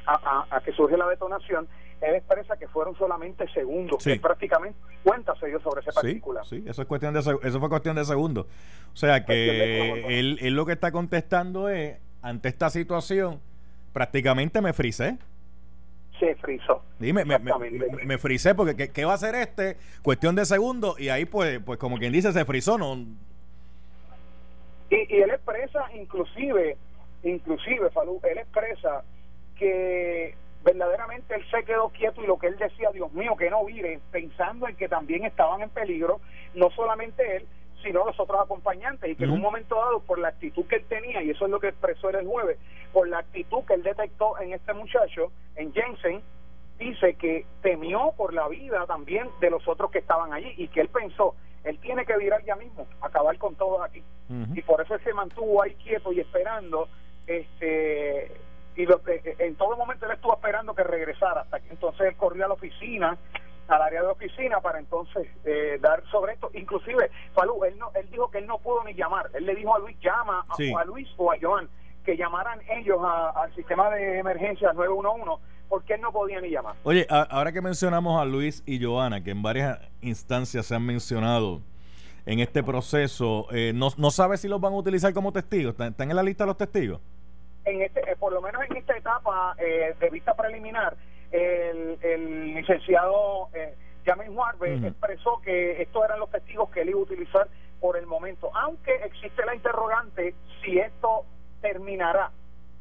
A, 0.07 0.15
a- 0.51 0.57
a 0.57 0.61
que 0.63 0.73
surge 0.73 0.97
la 0.97 1.07
detonación, 1.09 1.69
él 2.01 2.15
expresa 2.15 2.57
que 2.57 2.69
fueron 2.69 2.97
solamente 2.97 3.47
segundos, 3.53 4.03
Sí. 4.03 4.13
que 4.15 4.21
prácticamente 4.21 4.79
cuenta 5.03 5.35
se 5.41 5.47
dio 5.49 5.61
sobre 5.61 5.81
ese 5.83 5.91
Sí, 5.91 5.97
particular. 5.97 6.47
sí, 6.47 6.65
eso 6.67 6.83
es 6.83 6.89
cuestión 6.89 7.13
de 7.15 7.21
eso 7.21 7.61
fue 7.61 7.69
cuestión 7.69 7.97
de 7.97 8.05
segundos. 8.05 8.47
O 8.93 8.97
sea 8.97 9.25
que 9.25 10.05
él, 10.19 10.39
él 10.41 10.55
lo 10.55 10.65
que 10.65 10.73
está 10.73 10.93
contestando 10.93 11.69
es 11.69 11.99
ante 12.23 12.49
esta 12.49 12.71
situación 12.71 13.41
prácticamente 13.93 14.61
me 14.61 14.73
frisé. 14.73 15.19
Se 16.19 16.35
frizó. 16.37 16.83
Dime, 16.99 17.25
me, 17.25 17.39
me, 17.39 18.19
frisé 18.19 18.55
porque 18.55 18.75
¿qué, 18.75 18.91
qué 18.91 19.05
va 19.05 19.13
a 19.13 19.15
hacer 19.15 19.35
este? 19.37 19.77
Cuestión 20.03 20.35
de 20.35 20.45
segundos 20.45 20.99
y 20.99 21.11
ahí 21.11 21.27
pues 21.27 21.61
pues 21.61 21.79
como 21.79 21.97
quien 21.99 22.13
dice 22.13 22.33
se 22.33 22.45
frizó, 22.45 22.77
no 22.77 22.97
Y, 24.91 25.17
y 25.17 25.21
él 25.21 25.31
expresa, 25.31 25.85
inclusive, 25.95 26.77
inclusive, 27.23 27.91
Falú, 27.91 28.21
él 28.25 28.39
expresa 28.39 29.05
que 29.57 30.35
verdaderamente 30.65 31.35
él 31.35 31.45
se 31.51 31.65
quedó 31.65 31.89
quieto 31.91 32.23
y 32.23 32.27
lo 32.27 32.39
que 32.39 32.49
él 32.49 32.57
decía, 32.59 32.91
Dios 32.93 33.13
mío, 33.13 33.37
que 33.37 33.51
no 33.51 33.65
vire, 33.65 34.01
pensando 34.11 34.69
en 34.69 34.77
que 34.77 34.89
también 34.89 35.25
estaban 35.25 35.63
en 35.63 35.71
peligro, 35.71 36.21
no 36.55 36.71
solamente 36.71 37.37
él, 37.37 37.47
sino 37.83 38.05
los 38.05 38.19
otros 38.19 38.41
acompañantes, 38.41 39.11
y 39.11 39.17
que 39.17 39.25
en 39.25 39.31
un 39.31 39.41
momento 39.41 39.77
dado, 39.77 40.01
por 40.01 40.19
la 40.19 40.29
actitud 40.29 40.67
que 40.67 40.77
él 40.77 40.85
tenía, 40.89 41.23
y 41.23 41.31
eso 41.31 41.45
es 41.45 41.51
lo 41.51 41.61
que 41.61 41.69
expresó 41.69 42.11
él 42.11 42.17
el 42.17 42.27
jueves, 42.27 42.59
por 42.93 43.09
la 43.09 43.19
actitud 43.19 43.65
que 43.65 43.75
él 43.75 43.83
detectó 43.83 44.39
en 44.41 44.53
este 44.53 44.73
muchacho, 44.75 45.31
en 45.57 45.73
Jensen, 45.73 46.23
dice 46.79 47.15
que 47.15 47.47
temió 47.63 48.13
por 48.17 48.33
la 48.33 48.49
vida 48.49 48.87
también 48.87 49.29
de 49.41 49.51
los 49.51 49.67
otros 49.67 49.91
que 49.91 49.99
estaban 49.99 50.33
allí, 50.33 50.53
y 50.57 50.69
que 50.69 50.81
él 50.81 50.89
pensó, 50.89 51.35
él 51.65 51.79
tiene 51.81 52.05
que 52.05 52.17
virar 52.17 52.45
ya 52.45 52.57
mismo, 52.57 52.87
acabar 53.01 53.37
con 53.39 53.55
todos 53.55 53.81
aquí. 53.83 54.03
Y 54.55 54.63
por 54.63 54.81
eso 54.81 54.95
él 54.95 55.01
se 55.05 55.13
mantuvo 55.13 55.63
ahí 55.63 55.75
quieto 55.75 56.13
y 56.13 56.21
esperando 56.21 56.89
este 57.27 58.31
y 58.77 58.87
lo 58.87 59.03
que 59.03 59.37
en 59.39 59.57
todo 59.57 59.77
momento 59.77 60.07
él 60.07 60.13
estuvo 60.13 60.35
esperando 60.35 60.75
que 60.75 60.85
regresara 60.85 61.41
hasta 61.41 61.61
que 61.61 61.71
entonces 61.71 62.09
él 62.09 62.17
corrió 62.17 62.45
a 62.45 62.49
la 62.49 62.55
oficina 62.55 63.19
al 63.69 63.83
área 63.83 64.03
de 64.03 64.09
oficina 64.09 64.61
para 64.61 64.79
entonces 64.79 65.27
eh, 65.45 65.79
dar 65.81 66.03
sobre 66.11 66.33
esto 66.35 66.51
inclusive 66.55 67.11
Falú 67.35 67.65
él 67.65 67.79
no 67.79 67.91
él 67.95 68.09
dijo 68.11 68.31
que 68.31 68.39
él 68.39 68.47
no 68.47 68.59
pudo 68.59 68.83
ni 68.85 68.95
llamar 68.95 69.31
él 69.35 69.45
le 69.47 69.55
dijo 69.55 69.75
a 69.75 69.79
Luis 69.79 69.97
llama 70.01 70.45
a, 70.49 70.55
Sí. 70.57 70.73
a 70.75 70.85
Luis 70.85 71.09
o 71.17 71.31
a 71.33 71.37
Joan 71.41 71.69
que 72.05 72.17
llamaran 72.17 72.61
ellos 72.71 72.99
a- 73.03 73.31
al 73.31 73.55
sistema 73.55 73.91
de 73.91 74.19
emergencia 74.19 74.73
911 74.73 75.43
porque 75.69 75.95
él 75.95 76.01
no 76.01 76.11
podía 76.13 76.41
ni 76.41 76.49
llamar 76.51 76.77
Oye, 76.85 77.07
a- 77.11 77.23
ahora 77.31 77.53
que 77.53 77.61
mencionamos 77.61 78.21
a 78.21 78.25
Luis 78.25 78.63
y 78.65 78.83
Joana, 78.83 79.23
que 79.23 79.31
en 79.33 79.43
varias 79.43 79.79
instancias 80.01 80.65
se 80.65 80.75
han 80.75 80.87
mencionado 80.87 81.61
en 82.25 82.41
este 82.41 82.63
proceso, 82.63 83.47
eh, 83.53 83.73
no, 83.75 83.89
no 83.99 84.11
sabe 84.11 84.37
si 84.39 84.49
los 84.49 84.61
van 84.61 84.73
a 84.73 84.77
utilizar 84.77 85.13
como 85.15 85.33
testigos. 85.33 85.73
¿Están, 85.73 85.89
están 85.93 86.11
en 86.11 86.17
la 86.17 86.23
lista 86.23 86.45
los 86.47 86.57
testigos? 86.57 87.01
en 87.65 87.83
este, 87.83 88.01
eh, 88.01 88.17
por 88.19 88.33
lo 88.33 88.41
menos 88.41 88.63
en 88.71 88.77
esta 88.79 88.97
etapa 88.97 89.55
eh, 89.59 89.95
de 90.01 90.09
vista 90.11 90.35
preliminar, 90.35 90.97
el, 91.31 91.99
el 92.03 92.55
licenciado 92.55 93.49
eh, 93.55 93.75
Jamin 94.05 94.35
Juarbe 94.35 94.77
Ujú. 94.77 94.87
expresó 94.87 95.41
que 95.43 95.83
estos 95.83 96.05
eran 96.05 96.21
los 96.21 96.31
testigos 96.31 96.71
que 96.71 96.81
él 96.83 96.91
iba 96.91 96.99
a 96.99 97.03
utilizar 97.03 97.49
por 97.81 97.97
el 97.97 98.07
momento, 98.07 98.51
aunque 98.55 98.95
existe 99.05 99.45
la 99.45 99.55
interrogante 99.55 100.35
si 100.63 100.79
esto 100.79 101.25
terminará 101.61 102.31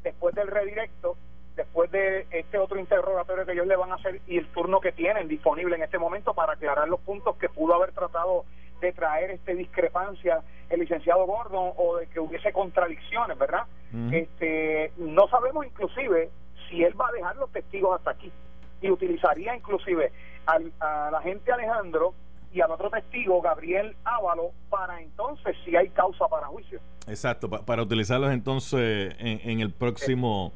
después 0.02 0.34
del 0.34 0.48
redirecto, 0.48 1.16
después 1.54 1.90
de 1.90 2.26
este 2.30 2.58
otro 2.58 2.78
interrogatorio 2.78 3.44
que 3.44 3.52
ellos 3.52 3.66
le 3.66 3.76
van 3.76 3.92
a 3.92 3.96
hacer 3.96 4.20
y 4.26 4.38
el 4.38 4.46
turno 4.48 4.80
que 4.80 4.92
tienen 4.92 5.28
disponible 5.28 5.76
en 5.76 5.82
este 5.82 5.98
momento 5.98 6.34
para 6.34 6.54
aclarar 6.54 6.88
los 6.88 7.00
puntos 7.00 7.36
que 7.36 7.48
pudo 7.48 7.74
haber 7.74 7.92
tratado 7.92 8.44
de 8.80 8.92
traer 8.92 9.32
este 9.32 9.54
discrepancia 9.54 10.40
el 10.70 10.80
licenciado 10.80 11.26
Gordon 11.26 11.72
o 11.76 11.96
de 11.96 12.06
que 12.06 12.20
hubiese 12.20 12.52
contradicciones, 12.52 13.36
¿verdad? 13.38 13.64
Este 14.12 14.92
no 14.98 15.26
sabemos 15.28 15.66
inclusive 15.66 16.30
si 16.68 16.82
él 16.82 16.98
va 17.00 17.08
a 17.08 17.12
dejar 17.12 17.36
los 17.36 17.50
testigos 17.50 17.98
hasta 17.98 18.10
aquí 18.12 18.32
y 18.80 18.90
utilizaría 18.90 19.56
inclusive 19.56 20.12
al, 20.46 20.72
al 20.80 21.14
agente 21.14 21.52
Alejandro 21.52 22.14
y 22.52 22.60
al 22.60 22.70
otro 22.70 22.90
testigo, 22.90 23.40
Gabriel 23.42 23.94
Ávalo, 24.04 24.52
para 24.70 25.00
entonces 25.00 25.56
si 25.64 25.76
hay 25.76 25.90
causa 25.90 26.26
para 26.28 26.46
juicio. 26.46 26.80
Exacto, 27.06 27.48
para 27.48 27.82
utilizarlos 27.82 28.32
entonces 28.32 29.14
en, 29.18 29.60
el 29.60 29.70
próximo 29.70 30.52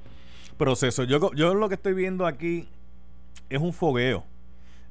proceso. 0.57 1.05
Yo, 1.05 1.33
yo 1.35 1.55
lo 1.55 1.69
que 1.69 1.75
estoy 1.75 1.95
viendo 1.95 2.27
aquí 2.27 2.69
es 3.49 3.61
un 3.61 3.73
fogueo 3.73 4.25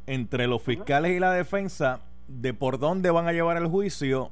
entre 0.07 0.47
los 0.47 0.61
fiscales 0.61 1.11
y 1.11 1.19
la 1.19 1.31
defensa 1.31 1.99
de 2.27 2.53
por 2.53 2.79
dónde 2.79 3.11
van 3.11 3.27
a 3.27 3.33
llevar 3.33 3.57
el 3.57 3.67
juicio 3.67 4.31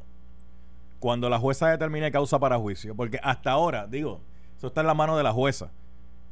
cuando 1.00 1.30
la 1.30 1.40
jueza 1.40 1.70
determine 1.70 2.12
causa 2.12 2.40
para 2.40 2.58
juicio. 2.58 2.96
Porque 2.96 3.20
hasta 3.22 3.52
ahora, 3.52 3.88
digo, 3.88 4.22
eso 4.58 4.68
está 4.68 4.82
en 4.82 4.88
la 4.88 4.94
mano 4.94 5.18
de 5.18 5.24
la 5.24 5.32
jueza. 5.32 5.72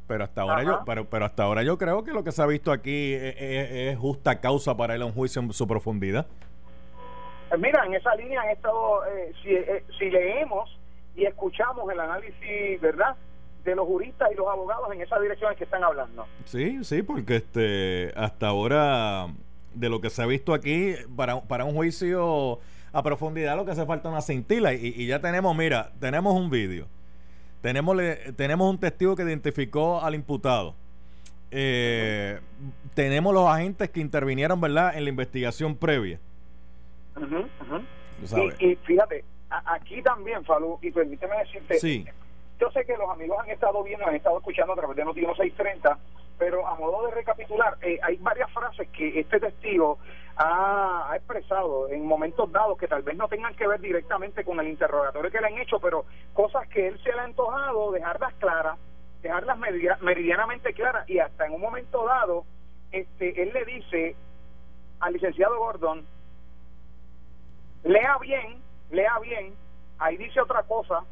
Pero 0.08 0.24
hasta 0.24 0.40
ahora 0.40 0.62
yo, 0.62 0.80
pero, 0.86 1.04
pero 1.04 1.26
hasta 1.26 1.42
ahora 1.42 1.62
yo 1.62 1.76
creo 1.76 2.02
que 2.02 2.12
lo 2.12 2.24
que 2.24 2.32
se 2.32 2.42
ha 2.42 2.46
visto 2.46 2.72
aquí 2.72 3.12
es, 3.12 3.96
justa 3.98 4.40
causa 4.40 4.74
para 4.74 4.96
ir 4.96 5.02
a 5.02 5.04
un 5.04 5.12
juicio 5.12 5.42
en 5.42 5.52
su 5.52 5.68
profundidad. 5.68 6.26
Mira, 7.58 7.84
en 7.86 7.94
esa 7.94 8.14
línea 8.14 8.40
han 8.40 8.48
estado, 8.48 9.06
eh, 9.06 9.32
si, 9.42 9.54
eh, 9.54 9.84
si 9.98 10.10
leemos 10.10 10.78
y 11.14 11.24
escuchamos 11.24 11.90
el 11.92 12.00
análisis, 12.00 12.80
¿verdad? 12.80 13.16
de 13.64 13.74
los 13.74 13.86
juristas 13.86 14.30
y 14.32 14.34
los 14.34 14.46
abogados 14.48 14.90
en 14.94 15.02
esa 15.02 15.18
dirección 15.20 15.54
que 15.56 15.64
están 15.64 15.84
hablando. 15.84 16.26
Sí, 16.44 16.82
sí, 16.84 17.02
porque 17.02 17.36
este 17.36 18.12
hasta 18.16 18.48
ahora 18.48 19.26
de 19.74 19.90
lo 19.90 20.00
que 20.00 20.08
se 20.08 20.22
ha 20.22 20.26
visto 20.26 20.54
aquí 20.54 20.94
para, 21.14 21.42
para 21.42 21.64
un 21.66 21.74
juicio 21.74 22.60
a 22.92 23.02
profundidad 23.02 23.56
lo 23.56 23.66
que 23.66 23.72
hace 23.72 23.84
falta 23.84 24.08
una 24.08 24.22
cintila 24.22 24.72
y, 24.72 24.94
y 24.96 25.06
ya 25.06 25.20
tenemos, 25.20 25.54
mira, 25.54 25.92
tenemos 26.00 26.34
un 26.34 26.48
vídeo 26.48 26.86
tenemos, 27.60 27.96
tenemos 28.36 28.70
un 28.70 28.78
testigo 28.78 29.16
que 29.16 29.22
identificó 29.22 30.00
al 30.00 30.14
imputado. 30.14 30.74
Eh, 31.50 32.40
tenemos 32.94 33.32
los 33.32 33.48
agentes 33.48 33.90
que 33.90 34.00
intervinieron, 34.00 34.60
¿verdad?, 34.60 34.96
en 34.96 35.04
la 35.04 35.10
investigación 35.10 35.76
previa. 35.76 36.20
Y, 38.58 38.76
fíjate, 38.76 39.24
aquí 39.50 40.02
también, 40.02 40.44
Falú, 40.44 40.78
y 40.82 40.90
permíteme 40.90 41.38
decirte, 41.38 41.78
sí. 41.78 42.04
yo 42.60 42.70
sé 42.70 42.84
que 42.84 42.96
los 42.96 43.08
amigos 43.10 43.38
han 43.42 43.50
estado 43.50 43.82
viendo, 43.82 44.06
han 44.06 44.16
estado 44.16 44.38
escuchando 44.38 44.72
a 44.72 44.76
través 44.76 44.96
de 44.96 45.04
Noticiero 45.04 45.34
630, 45.34 45.98
pero 46.38 46.66
a 46.66 46.74
modo 46.76 47.06
de 47.06 47.14
recapitular, 47.14 47.76
eh, 47.82 47.98
hay 48.02 48.16
varias 48.16 48.50
frases 48.52 48.88
que 48.88 49.20
este 49.20 49.40
testigo 49.40 49.98
ha, 50.38 51.16
expresado 51.16 51.88
en 51.88 52.06
momentos 52.06 52.50
dados 52.52 52.78
que 52.78 52.86
tal 52.86 53.02
vez 53.02 53.16
no 53.16 53.28
tengan 53.28 53.54
que 53.56 53.66
ver 53.66 53.80
directamente 53.80 54.44
con 54.44 54.60
el 54.60 54.68
interrogatorio 54.68 55.30
que 55.30 55.40
le 55.40 55.48
han 55.48 55.58
hecho, 55.58 55.80
pero 55.80 56.04
cosas 56.32 56.68
que 56.68 56.86
él 56.86 57.00
se 57.02 57.12
le 57.12 57.20
ha 57.20 57.24
antojado 57.24 57.90
dejarlas 57.90 58.32
claras, 58.34 58.78
dejarlas 59.20 59.58
meridianamente 60.00 60.72
claras 60.74 61.08
y 61.10 61.18
hasta 61.18 61.46
en 61.46 61.54
un 61.54 61.60
momento 61.60 62.04
dado, 62.06 62.44
este, 62.92 63.42
él 63.42 63.50
le 63.52 63.64
dice 63.64 64.16
al 65.00 65.12
licenciado 65.12 65.58
Gordon, 65.58 66.06
lea 67.82 68.16
bien, 68.18 68.62
lea 68.90 69.18
bien, 69.18 69.54
ahí 69.98 70.16
dice 70.16 70.40
otra 70.40 70.62
cosa, 70.62 71.02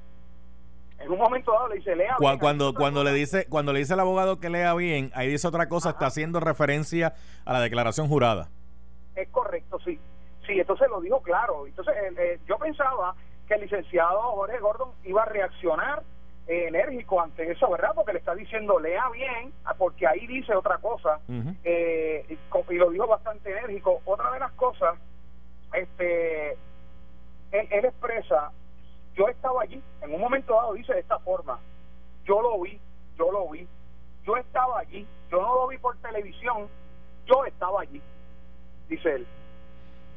en 1.01 1.11
un 1.11 1.19
momento 1.19 1.51
dado 1.51 1.69
le 1.69 1.77
dice 1.77 1.97
lea 1.97 2.17
bien, 2.21 2.39
cuando 2.39 2.75
cuando 2.75 3.03
le 3.03 3.13
dice 3.13 3.47
cuando 3.49 3.73
le 3.73 3.81
dice 3.81 3.93
al 3.93 4.01
abogado 4.01 4.41
que 4.41 4.49
lea 4.49 4.73
bien 4.73 5.11
ahí 5.15 5.29
dice 5.29 5.47
otra 5.47 5.69
cosa 5.69 5.91
está 5.91 6.07
haciendo 6.07 6.41
referencia 6.41 7.15
a 7.45 7.53
la 7.53 7.61
declaración 7.61 8.09
jurada 8.09 8.49
es 9.17 9.29
correcto, 9.31 9.79
sí. 9.81 9.99
Sí, 10.47 10.61
entonces 10.61 10.89
lo 10.89 11.01
dijo 11.01 11.21
claro. 11.23 11.67
Entonces 11.67 11.95
eh, 12.17 12.39
yo 12.47 12.59
pensaba 12.59 13.15
que 13.49 13.55
el 13.55 13.63
licenciado 13.63 14.21
Jorge 14.21 14.59
Gordon 14.59 14.91
iba 15.05 15.23
a 15.23 15.27
reaccionar 15.27 16.03
eh, 16.47 16.69
enérgico 16.69 17.21
ante 17.21 17.51
eso, 17.51 17.69
¿verdad? 17.71 17.93
Porque 17.95 18.13
le 18.13 18.21
está 18.21 18.35
diciendo, 18.35 18.79
lea 18.79 19.09
bien, 19.11 19.53
ah, 19.65 19.75
porque 19.77 20.07
ahí 20.07 20.27
dice 20.27 20.55
otra 20.55 20.79
cosa, 20.79 21.19
eh, 21.65 22.25
y, 22.29 22.75
lo 22.75 22.91
dijo 22.91 23.07
bastante 23.07 23.51
enérgico. 23.51 24.01
Otra 24.05 24.31
de 24.31 24.39
las 24.39 24.53
cosas, 24.53 24.97
este, 25.73 26.53
él, 26.53 27.69
él 27.71 27.85
expresa, 27.85 28.53
yo 29.15 29.29
estaba 29.29 29.63
allí, 29.63 29.83
en 30.03 30.15
un 30.15 30.21
momento 30.21 30.55
dado 30.55 30.75
dice 30.75 30.93
de 30.95 31.01
esta 31.01 31.19
forma, 31.21 31.59
yo 32.25 32.41
lo 32.41 32.61
vi, 32.61 32.79
yo 33.17 33.33
lo 33.33 33.49
vi, 33.49 33.67
yo 34.25 34.37
estaba 34.37 34.81
allí, 34.81 35.07
yo 35.31 35.41
no 35.41 35.55
lo 35.55 35.69
vi 35.69 35.79
por 35.79 35.97
televisión, 35.99 36.69
yo 37.27 37.45
estaba 37.45 37.81
allí 37.81 38.01
dice 38.89 39.15
él. 39.15 39.27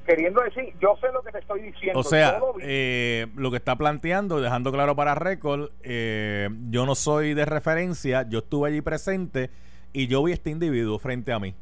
Queriendo 0.06 0.42
decir, 0.42 0.74
yo 0.82 0.98
sé 1.00 1.12
lo 1.12 1.22
que 1.22 1.32
te 1.32 1.40
estoy 1.40 1.62
diciendo. 1.62 2.00
O 2.00 2.04
sea, 2.04 2.40
eh, 2.62 3.28
lo 3.36 3.52
que 3.52 3.58
está 3.58 3.76
planteando, 3.76 4.42
dejando 4.42 4.72
claro 4.72 4.96
para 4.96 5.14
récord, 5.14 5.70
eh, 5.84 6.50
yo 6.70 6.86
no 6.86 6.96
soy 6.96 7.36
de 7.36 7.46
referencia, 7.46 8.28
yo 8.28 8.40
estuve 8.40 8.70
allí 8.70 8.82
presente 8.82 9.52
y 9.94 10.08
yo 10.08 10.24
vi 10.24 10.32
este 10.32 10.50
individuo 10.50 10.98
frente 10.98 11.32
a 11.32 11.40
mí. 11.40 11.54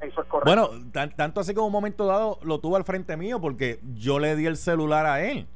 Eso 0.00 0.22
es 0.22 0.28
correcto. 0.28 0.44
Bueno, 0.44 1.10
tanto 1.16 1.40
así 1.40 1.52
como 1.52 1.66
un 1.66 1.72
momento 1.72 2.06
dado 2.06 2.38
lo 2.42 2.60
tuvo 2.60 2.76
al 2.76 2.84
frente 2.84 3.16
mío 3.16 3.40
porque 3.40 3.80
yo 3.94 4.18
le 4.18 4.36
di 4.36 4.46
el 4.46 4.56
celular 4.56 5.04
a 5.04 5.22
él 5.22 5.46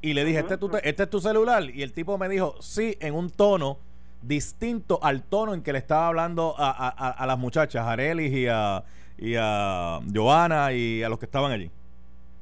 y 0.00 0.14
le 0.14 0.24
dije, 0.24 0.40
este, 0.40 0.54
es 0.54 0.60
tu, 0.60 0.70
este 0.82 1.02
es 1.04 1.10
tu 1.10 1.20
celular. 1.20 1.64
Y 1.70 1.82
el 1.82 1.92
tipo 1.92 2.18
me 2.18 2.28
dijo, 2.28 2.54
sí, 2.60 2.96
en 3.00 3.14
un 3.14 3.30
tono 3.30 3.78
distinto 4.22 4.98
al 5.02 5.22
tono 5.22 5.54
en 5.54 5.62
que 5.62 5.72
le 5.72 5.78
estaba 5.78 6.08
hablando 6.08 6.54
a, 6.58 6.70
a, 6.70 7.10
a 7.10 7.26
las 7.26 7.38
muchachas, 7.38 7.84
a 7.84 7.92
Arelis 7.92 8.32
y 8.32 8.46
a, 8.48 8.84
y 9.18 9.34
a 9.36 10.00
Joana 10.14 10.72
y 10.72 11.02
a 11.02 11.08
los 11.08 11.18
que 11.18 11.26
estaban 11.26 11.50
allí. 11.52 11.70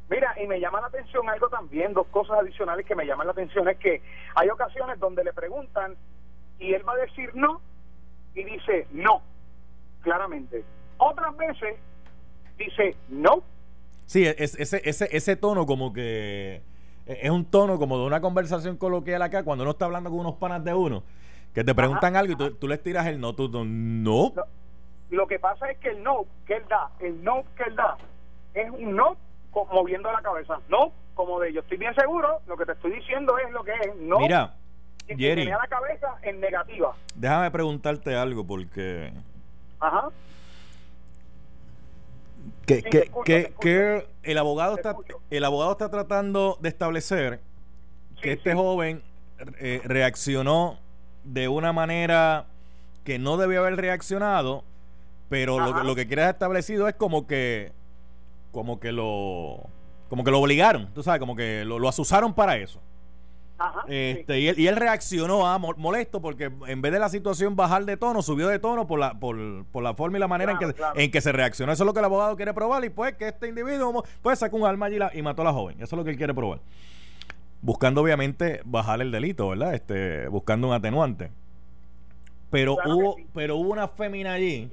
Mira, 0.08 0.34
y 0.40 0.46
me 0.46 0.60
llama 0.60 0.80
la 0.80 0.86
atención 0.86 1.28
algo 1.28 1.48
también, 1.48 1.92
dos 1.92 2.06
cosas 2.08 2.38
adicionales 2.38 2.86
que 2.86 2.94
me 2.94 3.06
llaman 3.06 3.26
la 3.26 3.32
atención 3.32 3.68
es 3.68 3.76
que 3.78 4.02
hay 4.34 4.48
ocasiones 4.50 5.00
donde 5.00 5.24
le 5.24 5.32
preguntan 5.32 5.96
y 6.60 6.74
él 6.74 6.86
va 6.88 6.92
a 6.92 6.96
decir 6.96 7.34
no 7.34 7.60
y 8.34 8.44
dice 8.44 8.86
no, 8.92 9.22
claramente. 10.02 10.64
Otras 10.98 11.36
veces 11.36 11.76
dice 12.56 12.94
no. 13.08 13.42
Sí, 14.04 14.24
es, 14.24 14.54
ese, 14.54 14.80
ese, 14.84 15.08
ese 15.10 15.36
tono 15.36 15.66
como 15.66 15.92
que 15.92 16.62
e, 17.06 17.18
es 17.22 17.30
un 17.30 17.44
tono 17.44 17.78
como 17.78 17.98
de 17.98 18.06
una 18.06 18.20
conversación 18.20 18.76
coloquial 18.76 19.22
acá 19.22 19.42
cuando 19.42 19.64
uno 19.64 19.72
está 19.72 19.86
hablando 19.86 20.10
con 20.10 20.20
unos 20.20 20.36
panas 20.36 20.62
de 20.62 20.72
uno 20.72 21.02
que 21.52 21.64
te 21.64 21.74
preguntan 21.74 22.14
algo 22.14 22.34
y 22.34 22.36
tú, 22.36 22.54
tú, 22.54 22.68
les 22.68 22.80
tiras 22.82 23.06
el 23.06 23.18
no, 23.18 23.34
tú, 23.34 23.48
no. 23.48 23.64
no 23.64 24.32
lo 25.10 25.26
que 25.26 25.38
pasa 25.38 25.70
es 25.70 25.78
que 25.78 25.90
el 25.90 26.02
no 26.02 26.26
que 26.46 26.54
él 26.54 26.64
da, 26.68 26.90
el 27.00 27.22
no 27.22 27.44
que 27.56 27.64
él 27.64 27.76
da, 27.76 27.96
es 28.54 28.70
un 28.70 28.96
no 28.96 29.16
moviendo 29.72 30.12
la 30.12 30.20
cabeza. 30.20 30.58
No, 30.68 30.92
como 31.14 31.40
de 31.40 31.52
yo 31.52 31.60
estoy 31.60 31.78
bien 31.78 31.94
seguro, 31.94 32.40
lo 32.46 32.56
que 32.56 32.66
te 32.66 32.72
estoy 32.72 32.92
diciendo 32.92 33.38
es 33.38 33.50
lo 33.52 33.64
que 33.64 33.72
es. 33.72 33.96
No. 33.96 34.18
Mira, 34.18 34.54
Jerry. 35.08 35.42
Tenía 35.42 35.58
la 35.58 35.68
cabeza 35.68 36.16
en 36.22 36.40
negativa. 36.40 36.94
Déjame 37.14 37.50
preguntarte 37.50 38.14
algo 38.14 38.46
porque. 38.46 39.12
Ajá. 39.80 40.08
Que, 42.66 42.82
que, 42.82 43.52
que, 43.60 44.06
el 44.24 44.38
abogado 44.38 44.74
está 44.74 44.96
el 45.30 45.44
abogado 45.44 45.72
está 45.72 45.88
tratando 45.88 46.58
de 46.60 46.68
establecer 46.68 47.40
que 48.20 48.32
este 48.32 48.54
joven 48.54 49.02
eh, 49.60 49.80
reaccionó 49.84 50.78
de 51.22 51.46
una 51.46 51.72
manera 51.72 52.46
que 53.04 53.20
no 53.20 53.36
debió 53.36 53.60
haber 53.60 53.76
reaccionado 53.76 54.64
pero 55.28 55.58
lo, 55.58 55.82
lo, 55.82 55.94
que 55.94 56.06
quieres 56.06 56.28
establecido 56.28 56.88
es 56.88 56.94
como 56.94 57.26
que 57.26 57.72
como 58.52 58.80
que 58.80 58.92
lo 58.92 59.68
como 60.08 60.24
que 60.24 60.30
lo 60.30 60.40
obligaron, 60.40 60.92
tú 60.94 61.02
sabes, 61.02 61.20
como 61.20 61.34
que 61.34 61.64
lo, 61.64 61.78
lo 61.78 61.88
asusaron 61.88 62.32
para 62.32 62.56
eso. 62.56 62.80
Ajá, 63.58 63.84
este, 63.88 64.38
y, 64.38 64.48
él, 64.48 64.58
y 64.58 64.66
él 64.66 64.76
reaccionó 64.76 65.46
a 65.46 65.54
ah, 65.54 65.58
molesto 65.58 66.20
porque 66.20 66.52
en 66.66 66.82
vez 66.82 66.92
de 66.92 66.98
la 66.98 67.08
situación 67.08 67.56
bajar 67.56 67.86
de 67.86 67.96
tono, 67.96 68.20
subió 68.20 68.48
de 68.48 68.58
tono 68.58 68.86
por 68.86 68.98
la, 68.98 69.18
por, 69.18 69.64
por 69.72 69.82
la 69.82 69.94
forma 69.94 70.18
y 70.18 70.20
la 70.20 70.28
manera 70.28 70.52
en, 70.52 70.58
que, 70.58 70.74
en 70.94 71.10
que 71.10 71.20
se 71.22 71.32
reaccionó. 71.32 71.72
Eso 71.72 71.82
es 71.82 71.86
lo 71.86 71.94
que 71.94 72.00
el 72.00 72.04
abogado 72.04 72.36
quiere 72.36 72.52
probar 72.52 72.84
y 72.84 72.90
pues 72.90 73.14
que 73.14 73.28
este 73.28 73.48
individuo 73.48 74.04
pues 74.20 74.38
sacó 74.38 74.58
un 74.58 74.66
arma 74.66 74.86
allí 74.86 74.98
y, 75.14 75.22
mató 75.22 75.42
a 75.42 75.46
la 75.46 75.52
joven. 75.52 75.76
Eso 75.76 75.96
es 75.96 75.98
lo 75.98 76.04
que 76.04 76.10
él 76.10 76.18
quiere 76.18 76.34
probar. 76.34 76.60
Buscando 77.62 78.02
obviamente 78.02 78.60
bajar 78.64 79.00
el 79.00 79.10
delito, 79.10 79.48
¿verdad? 79.48 79.74
Este, 79.74 80.28
buscando 80.28 80.68
un 80.68 80.74
atenuante. 80.74 81.32
Pero 82.50 82.76
hubo, 82.84 83.16
pero 83.32 83.56
hubo 83.56 83.72
una 83.72 83.88
fémina 83.88 84.34
allí 84.34 84.70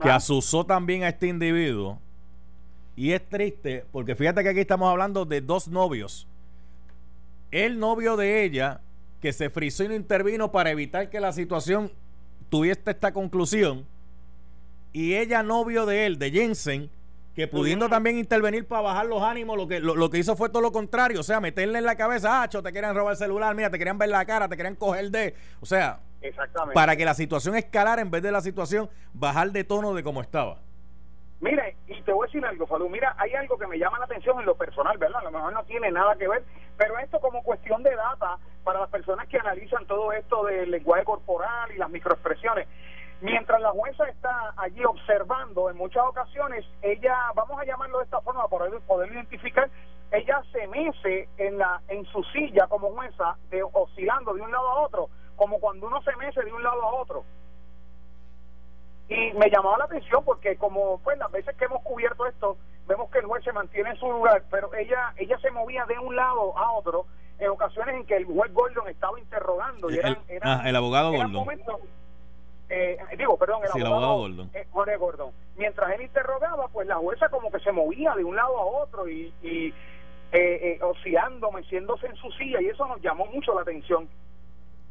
que 0.00 0.10
asusó 0.10 0.64
también 0.64 1.04
a 1.04 1.08
este 1.08 1.26
individuo. 1.28 1.98
Y 2.96 3.12
es 3.12 3.28
triste 3.28 3.84
porque 3.92 4.16
fíjate 4.16 4.42
que 4.42 4.48
aquí 4.48 4.60
estamos 4.60 4.90
hablando 4.90 5.24
de 5.24 5.40
dos 5.40 5.68
novios. 5.68 6.26
El 7.50 7.78
novio 7.78 8.16
de 8.16 8.44
ella, 8.44 8.80
que 9.20 9.32
se 9.32 9.50
frizó 9.50 9.84
y 9.84 9.88
no 9.88 9.94
intervino 9.94 10.52
para 10.52 10.70
evitar 10.70 11.08
que 11.08 11.20
la 11.20 11.32
situación 11.32 11.92
tuviese 12.50 12.82
esta 12.86 13.12
conclusión. 13.12 13.86
Y 14.92 15.14
ella, 15.14 15.42
novio 15.42 15.86
de 15.86 16.06
él, 16.06 16.18
de 16.18 16.30
Jensen, 16.30 16.90
que 17.38 17.46
pudiendo 17.46 17.88
también 17.88 18.18
intervenir 18.18 18.66
para 18.66 18.82
bajar 18.82 19.06
los 19.06 19.22
ánimos, 19.22 19.56
lo 19.56 19.68
que, 19.68 19.78
lo, 19.78 20.10
que 20.10 20.18
hizo 20.18 20.34
fue 20.34 20.48
todo 20.48 20.60
lo 20.60 20.72
contrario. 20.72 21.20
O 21.20 21.22
sea, 21.22 21.38
meterle 21.38 21.78
en 21.78 21.84
la 21.84 21.94
cabeza, 21.94 22.42
ah, 22.42 22.48
te 22.48 22.72
querían 22.72 22.96
robar 22.96 23.12
el 23.12 23.16
celular, 23.16 23.54
mira, 23.54 23.70
te 23.70 23.78
querían 23.78 23.96
ver 23.96 24.08
la 24.08 24.24
cara, 24.24 24.48
te 24.48 24.56
querían 24.56 24.74
coger 24.74 25.08
de. 25.12 25.36
O 25.60 25.66
sea, 25.66 26.00
Exactamente. 26.20 26.74
Para 26.74 26.96
que 26.96 27.04
la 27.04 27.14
situación 27.14 27.54
escalara 27.54 28.02
en 28.02 28.10
vez 28.10 28.24
de 28.24 28.32
la 28.32 28.40
situación 28.40 28.90
bajar 29.12 29.52
de 29.52 29.62
tono 29.62 29.94
de 29.94 30.02
como 30.02 30.20
estaba. 30.20 30.58
Mire, 31.40 31.76
y 31.86 32.02
te 32.02 32.12
voy 32.12 32.24
a 32.24 32.26
decir 32.26 32.44
algo, 32.44 32.66
Falú. 32.66 32.88
Mira, 32.88 33.14
hay 33.16 33.32
algo 33.34 33.56
que 33.56 33.68
me 33.68 33.78
llama 33.78 34.00
la 34.00 34.06
atención 34.06 34.40
en 34.40 34.46
lo 34.46 34.56
personal, 34.56 34.98
¿verdad? 34.98 35.20
A 35.20 35.24
lo 35.24 35.30
mejor 35.30 35.52
no 35.52 35.62
tiene 35.62 35.92
nada 35.92 36.16
que 36.16 36.26
ver, 36.26 36.42
pero 36.76 36.98
esto 36.98 37.20
como 37.20 37.44
cuestión 37.44 37.84
de 37.84 37.94
data 37.94 38.36
para 38.64 38.80
las 38.80 38.90
personas 38.90 39.28
que 39.28 39.38
analizan 39.38 39.86
todo 39.86 40.12
esto 40.12 40.44
del 40.46 40.72
lenguaje 40.72 41.04
corporal 41.04 41.70
y 41.70 41.78
las 41.78 41.88
microexpresiones. 41.88 42.66
Mientras 43.20 43.60
la 43.60 43.70
jueza 43.70 44.04
está 44.04 44.54
allí 44.56 44.84
observando, 44.84 45.68
en 45.70 45.76
muchas 45.76 46.04
ocasiones, 46.04 46.64
ella, 46.82 47.16
vamos 47.34 47.60
a 47.60 47.64
llamarlo 47.64 47.98
de 47.98 48.04
esta 48.04 48.20
forma 48.20 48.46
para 48.46 48.66
poder, 48.86 49.12
identificar, 49.12 49.68
ella 50.12 50.40
se 50.52 50.66
mece 50.68 51.28
en, 51.36 51.58
la, 51.58 51.82
en 51.88 52.04
su 52.06 52.22
silla 52.24 52.68
como 52.68 52.92
jueza, 52.92 53.36
de, 53.50 53.62
oscilando 53.62 54.34
de 54.34 54.42
un 54.42 54.52
lado 54.52 54.68
a 54.68 54.80
otro, 54.82 55.08
como 55.34 55.58
cuando 55.58 55.88
uno 55.88 56.00
se 56.02 56.14
mece 56.16 56.42
de 56.42 56.52
un 56.52 56.62
lado 56.62 56.80
a 56.82 56.94
otro. 56.94 57.24
Y 59.08 59.32
me 59.32 59.50
llamaba 59.50 59.78
la 59.78 59.84
atención 59.84 60.22
porque 60.24 60.56
como 60.56 60.98
pues 60.98 61.18
las 61.18 61.32
veces 61.32 61.56
que 61.56 61.64
hemos 61.64 61.82
cubierto 61.82 62.26
esto, 62.26 62.56
vemos 62.86 63.10
que 63.10 63.18
el 63.18 63.24
juez 63.24 63.42
se 63.42 63.52
mantiene 63.52 63.90
en 63.90 63.96
su 63.96 64.10
lugar, 64.12 64.44
pero 64.50 64.72
ella 64.74 65.14
ella 65.16 65.38
se 65.38 65.50
movía 65.50 65.86
de 65.86 65.98
un 65.98 66.14
lado 66.14 66.56
a 66.56 66.72
otro 66.72 67.06
en 67.38 67.48
ocasiones 67.48 67.96
en 67.96 68.06
que 68.06 68.16
el 68.16 68.26
juez 68.26 68.52
Gordon 68.52 68.86
estaba 68.88 69.18
interrogando. 69.18 69.90
Y 69.90 69.98
el, 69.98 70.18
ah, 70.42 70.62
el 70.66 70.76
abogado 70.76 71.10
Gordon. 71.12 71.46
Eh, 72.70 72.98
digo, 73.16 73.36
perdón, 73.38 73.62
el, 73.64 73.86
abogado, 73.86 74.18
Gordon. 74.18 74.50
Eh, 74.54 74.66
Gordon. 74.98 75.32
Mientras 75.56 75.90
él 75.92 76.02
interrogaba, 76.02 76.68
pues 76.68 76.86
la 76.86 76.96
jueza 76.96 77.28
como 77.28 77.50
que 77.50 77.60
se 77.60 77.72
movía 77.72 78.14
de 78.14 78.24
un 78.24 78.36
lado 78.36 78.58
a 78.58 78.64
otro 78.64 79.08
y, 79.08 79.32
y 79.42 79.68
eh, 80.32 80.78
eh 80.78 80.78
oscilando, 80.82 81.50
meciéndose 81.50 82.06
en 82.06 82.16
su 82.16 82.30
silla, 82.32 82.60
y 82.60 82.66
eso 82.66 82.86
nos 82.86 83.00
llamó 83.00 83.26
mucho 83.26 83.54
la 83.54 83.62
atención. 83.62 84.08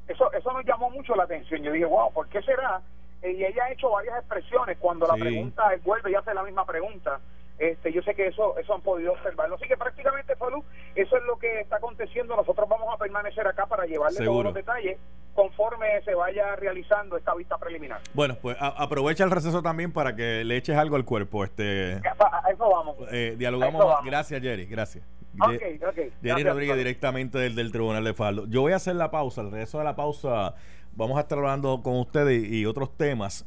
Eso, 0.08 0.32
eso 0.34 0.54
nos 0.54 0.66
llamó 0.66 0.90
mucho 0.90 1.16
la 1.16 1.24
atención. 1.24 1.62
Yo 1.62 1.72
dije, 1.72 1.86
wow, 1.86 2.12
¿por 2.12 2.28
qué 2.30 2.42
será? 2.42 2.82
y 3.24 3.44
ella 3.44 3.64
ha 3.66 3.72
hecho 3.72 3.90
varias 3.90 4.16
expresiones 4.20 4.78
cuando 4.78 5.08
la 5.08 5.16
pregunta 5.16 5.72
vuelve 5.84 6.12
y 6.12 6.16
hace 6.16 6.36
la 6.36 6.44
misma 6.44 6.66
pregunta. 6.66 7.20
Este, 7.58 7.92
yo 7.92 8.04
sé 8.04 8.14
que 8.14 8.28
eso 8.28 8.56
eso 8.60 8.76
han 8.76 8.82
podido 8.82 9.14
observarlo. 9.14 9.56
Así 9.56 9.68
que 9.68 9.76
prácticamente, 9.76 10.36
Falú, 10.36 10.64
eso 10.94 11.18
es 11.18 11.24
lo 11.24 11.38
que 11.38 11.62
está 11.62 11.78
aconteciendo. 11.78 12.36
Nosotros 12.36 12.70
vamos 12.70 12.94
a 12.94 12.98
permanecer 12.98 13.48
acá 13.48 13.66
para 13.66 13.86
llevarle 13.86 14.24
todos 14.24 14.44
los 14.44 14.54
detalles 14.54 15.00
conforme 15.38 16.02
se 16.04 16.16
vaya 16.16 16.56
realizando 16.56 17.16
esta 17.16 17.36
vista 17.36 17.60
preliminar. 17.60 18.02
Bueno, 18.16 18.36
pues 18.42 18.58
aprovecha 18.60 19.24
el 19.24 19.30
receso 19.30 19.62
también 19.62 19.94
para 19.94 20.16
que 20.16 20.44
le 20.44 20.58
eches 20.58 20.76
algo 20.76 20.96
al 20.96 21.06
cuerpo. 21.06 21.44
este 21.44 22.02
A 22.20 22.50
eso 22.52 22.68
vamos. 22.68 22.96
Eh, 23.12 23.36
dialogamos. 23.38 23.86
Gracias, 24.04 24.42
Jerry. 24.42 24.66
Gracias. 24.66 25.06
Okay, 25.40 25.80
okay. 25.88 26.12
Jerry 26.24 26.44
Rodríguez, 26.44 26.76
directamente 26.76 27.38
del, 27.38 27.54
del 27.54 27.72
Tribunal 27.72 28.04
de 28.04 28.16
Faldo. 28.16 28.48
Yo 28.48 28.62
voy 28.62 28.74
a 28.74 28.78
hacer 28.78 28.96
la 28.96 29.12
pausa. 29.12 29.42
El 29.42 29.52
resto 29.52 29.78
de 29.78 29.84
la 29.84 29.96
pausa 29.96 30.56
vamos 30.96 31.20
a 31.20 31.22
estar 31.22 31.38
hablando 31.38 31.84
con 31.84 32.00
ustedes 32.00 32.52
y, 32.52 32.66
otros 32.66 32.98
temas. 32.98 33.46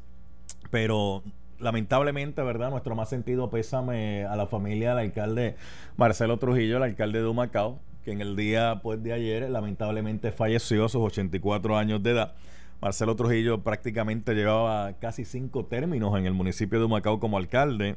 Pero 0.71 1.25
lamentablemente, 1.59 2.41
¿verdad? 2.43 2.71
Nuestro 2.71 2.95
más 2.95 3.09
sentido 3.09 3.51
pésame 3.51 4.27
a 4.27 4.37
la 4.37 4.47
familia 4.47 4.91
del 4.91 5.07
alcalde 5.07 5.57
Marcelo 5.97 6.39
Trujillo, 6.39 6.77
el 6.77 6.85
alcalde 6.85 7.21
de 7.21 7.27
Humacao, 7.27 7.81
que 8.05 8.13
en 8.13 8.21
el 8.21 8.37
día 8.37 8.81
pues, 8.83 9.03
de 9.03 9.13
ayer 9.13 9.49
lamentablemente 9.51 10.33
falleció 10.33 10.85
a 10.85 10.89
sus 10.89 11.03
84 11.03 11.77
años 11.77 12.03
de 12.03 12.11
edad. 12.11 12.35
Marcelo 12.81 13.15
Trujillo 13.15 13.63
prácticamente 13.63 14.35
llevaba 14.35 14.95
casi 14.95 15.25
cinco 15.25 15.67
términos 15.67 16.19
en 16.19 16.27
el 16.27 16.33
municipio 16.33 16.79
de 16.79 16.87
Humacao 16.87 17.21
como 17.21 17.37
alcalde, 17.37 17.97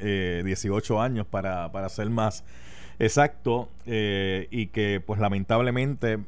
18 0.00 0.94
eh, 0.94 0.98
años 1.00 1.26
para, 1.26 1.70
para 1.70 1.88
ser 1.88 2.10
más 2.10 2.44
exacto, 2.98 3.68
eh, 3.86 4.48
y 4.50 4.66
que 4.68 5.00
pues 5.04 5.20
lamentablemente 5.20 6.18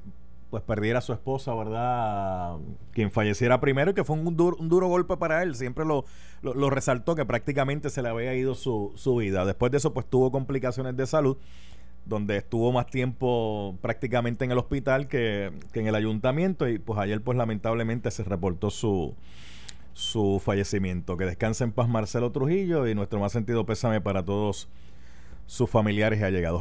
pues 0.50 0.62
perdiera 0.62 1.00
a 1.00 1.02
su 1.02 1.12
esposa, 1.12 1.54
¿verdad? 1.54 2.57
Quien 2.92 3.11
falleciera 3.11 3.61
primero 3.61 3.90
y 3.90 3.94
que 3.94 4.04
fue 4.04 4.16
un, 4.16 4.37
duro, 4.37 4.57
un 4.59 4.68
duro 4.68 4.88
golpe 4.88 5.16
para 5.16 5.42
él. 5.42 5.54
Siempre 5.54 5.85
lo, 5.85 6.04
lo, 6.42 6.70
resaltó 6.70 7.14
que 7.14 7.26
prácticamente 7.26 7.90
se 7.90 8.02
le 8.02 8.09
había 8.09 8.35
ido 8.35 8.54
su, 8.54 8.92
su 8.96 9.16
vida. 9.16 9.44
Después 9.44 9.70
de 9.72 9.78
eso, 9.78 9.92
pues 9.92 10.07
tuvo 10.07 10.33
complicaciones 10.33 10.96
de 10.96 11.07
salud, 11.07 11.37
donde 12.09 12.38
estuvo 12.38 12.73
más 12.73 12.87
tiempo 12.87 13.77
prácticamente 13.83 14.44
en 14.44 14.51
el 14.51 14.59
hospital 14.59 15.09
que, 15.09 15.53
que 15.73 15.81
en 15.81 15.87
el 15.87 15.94
ayuntamiento 15.94 16.68
y 16.68 16.79
pues 16.79 16.99
ayer 16.99 17.21
pues 17.21 17.37
lamentablemente 17.37 18.11
se 18.11 18.25
reportó 18.25 18.71
su, 18.71 19.14
su 19.92 20.40
fallecimiento. 20.42 21.16
Que 21.16 21.27
descanse 21.27 21.64
en 21.64 21.73
paz 21.73 21.88
Marcelo 21.88 22.31
Trujillo 22.31 22.87
y 22.87 22.94
nuestro 22.94 23.21
más 23.21 23.33
sentido 23.33 23.66
pésame 23.66 24.01
para 24.01 24.25
todos 24.25 24.68
sus 25.47 25.68
familiares 25.68 26.21
y 26.21 26.23
allegados. 26.23 26.57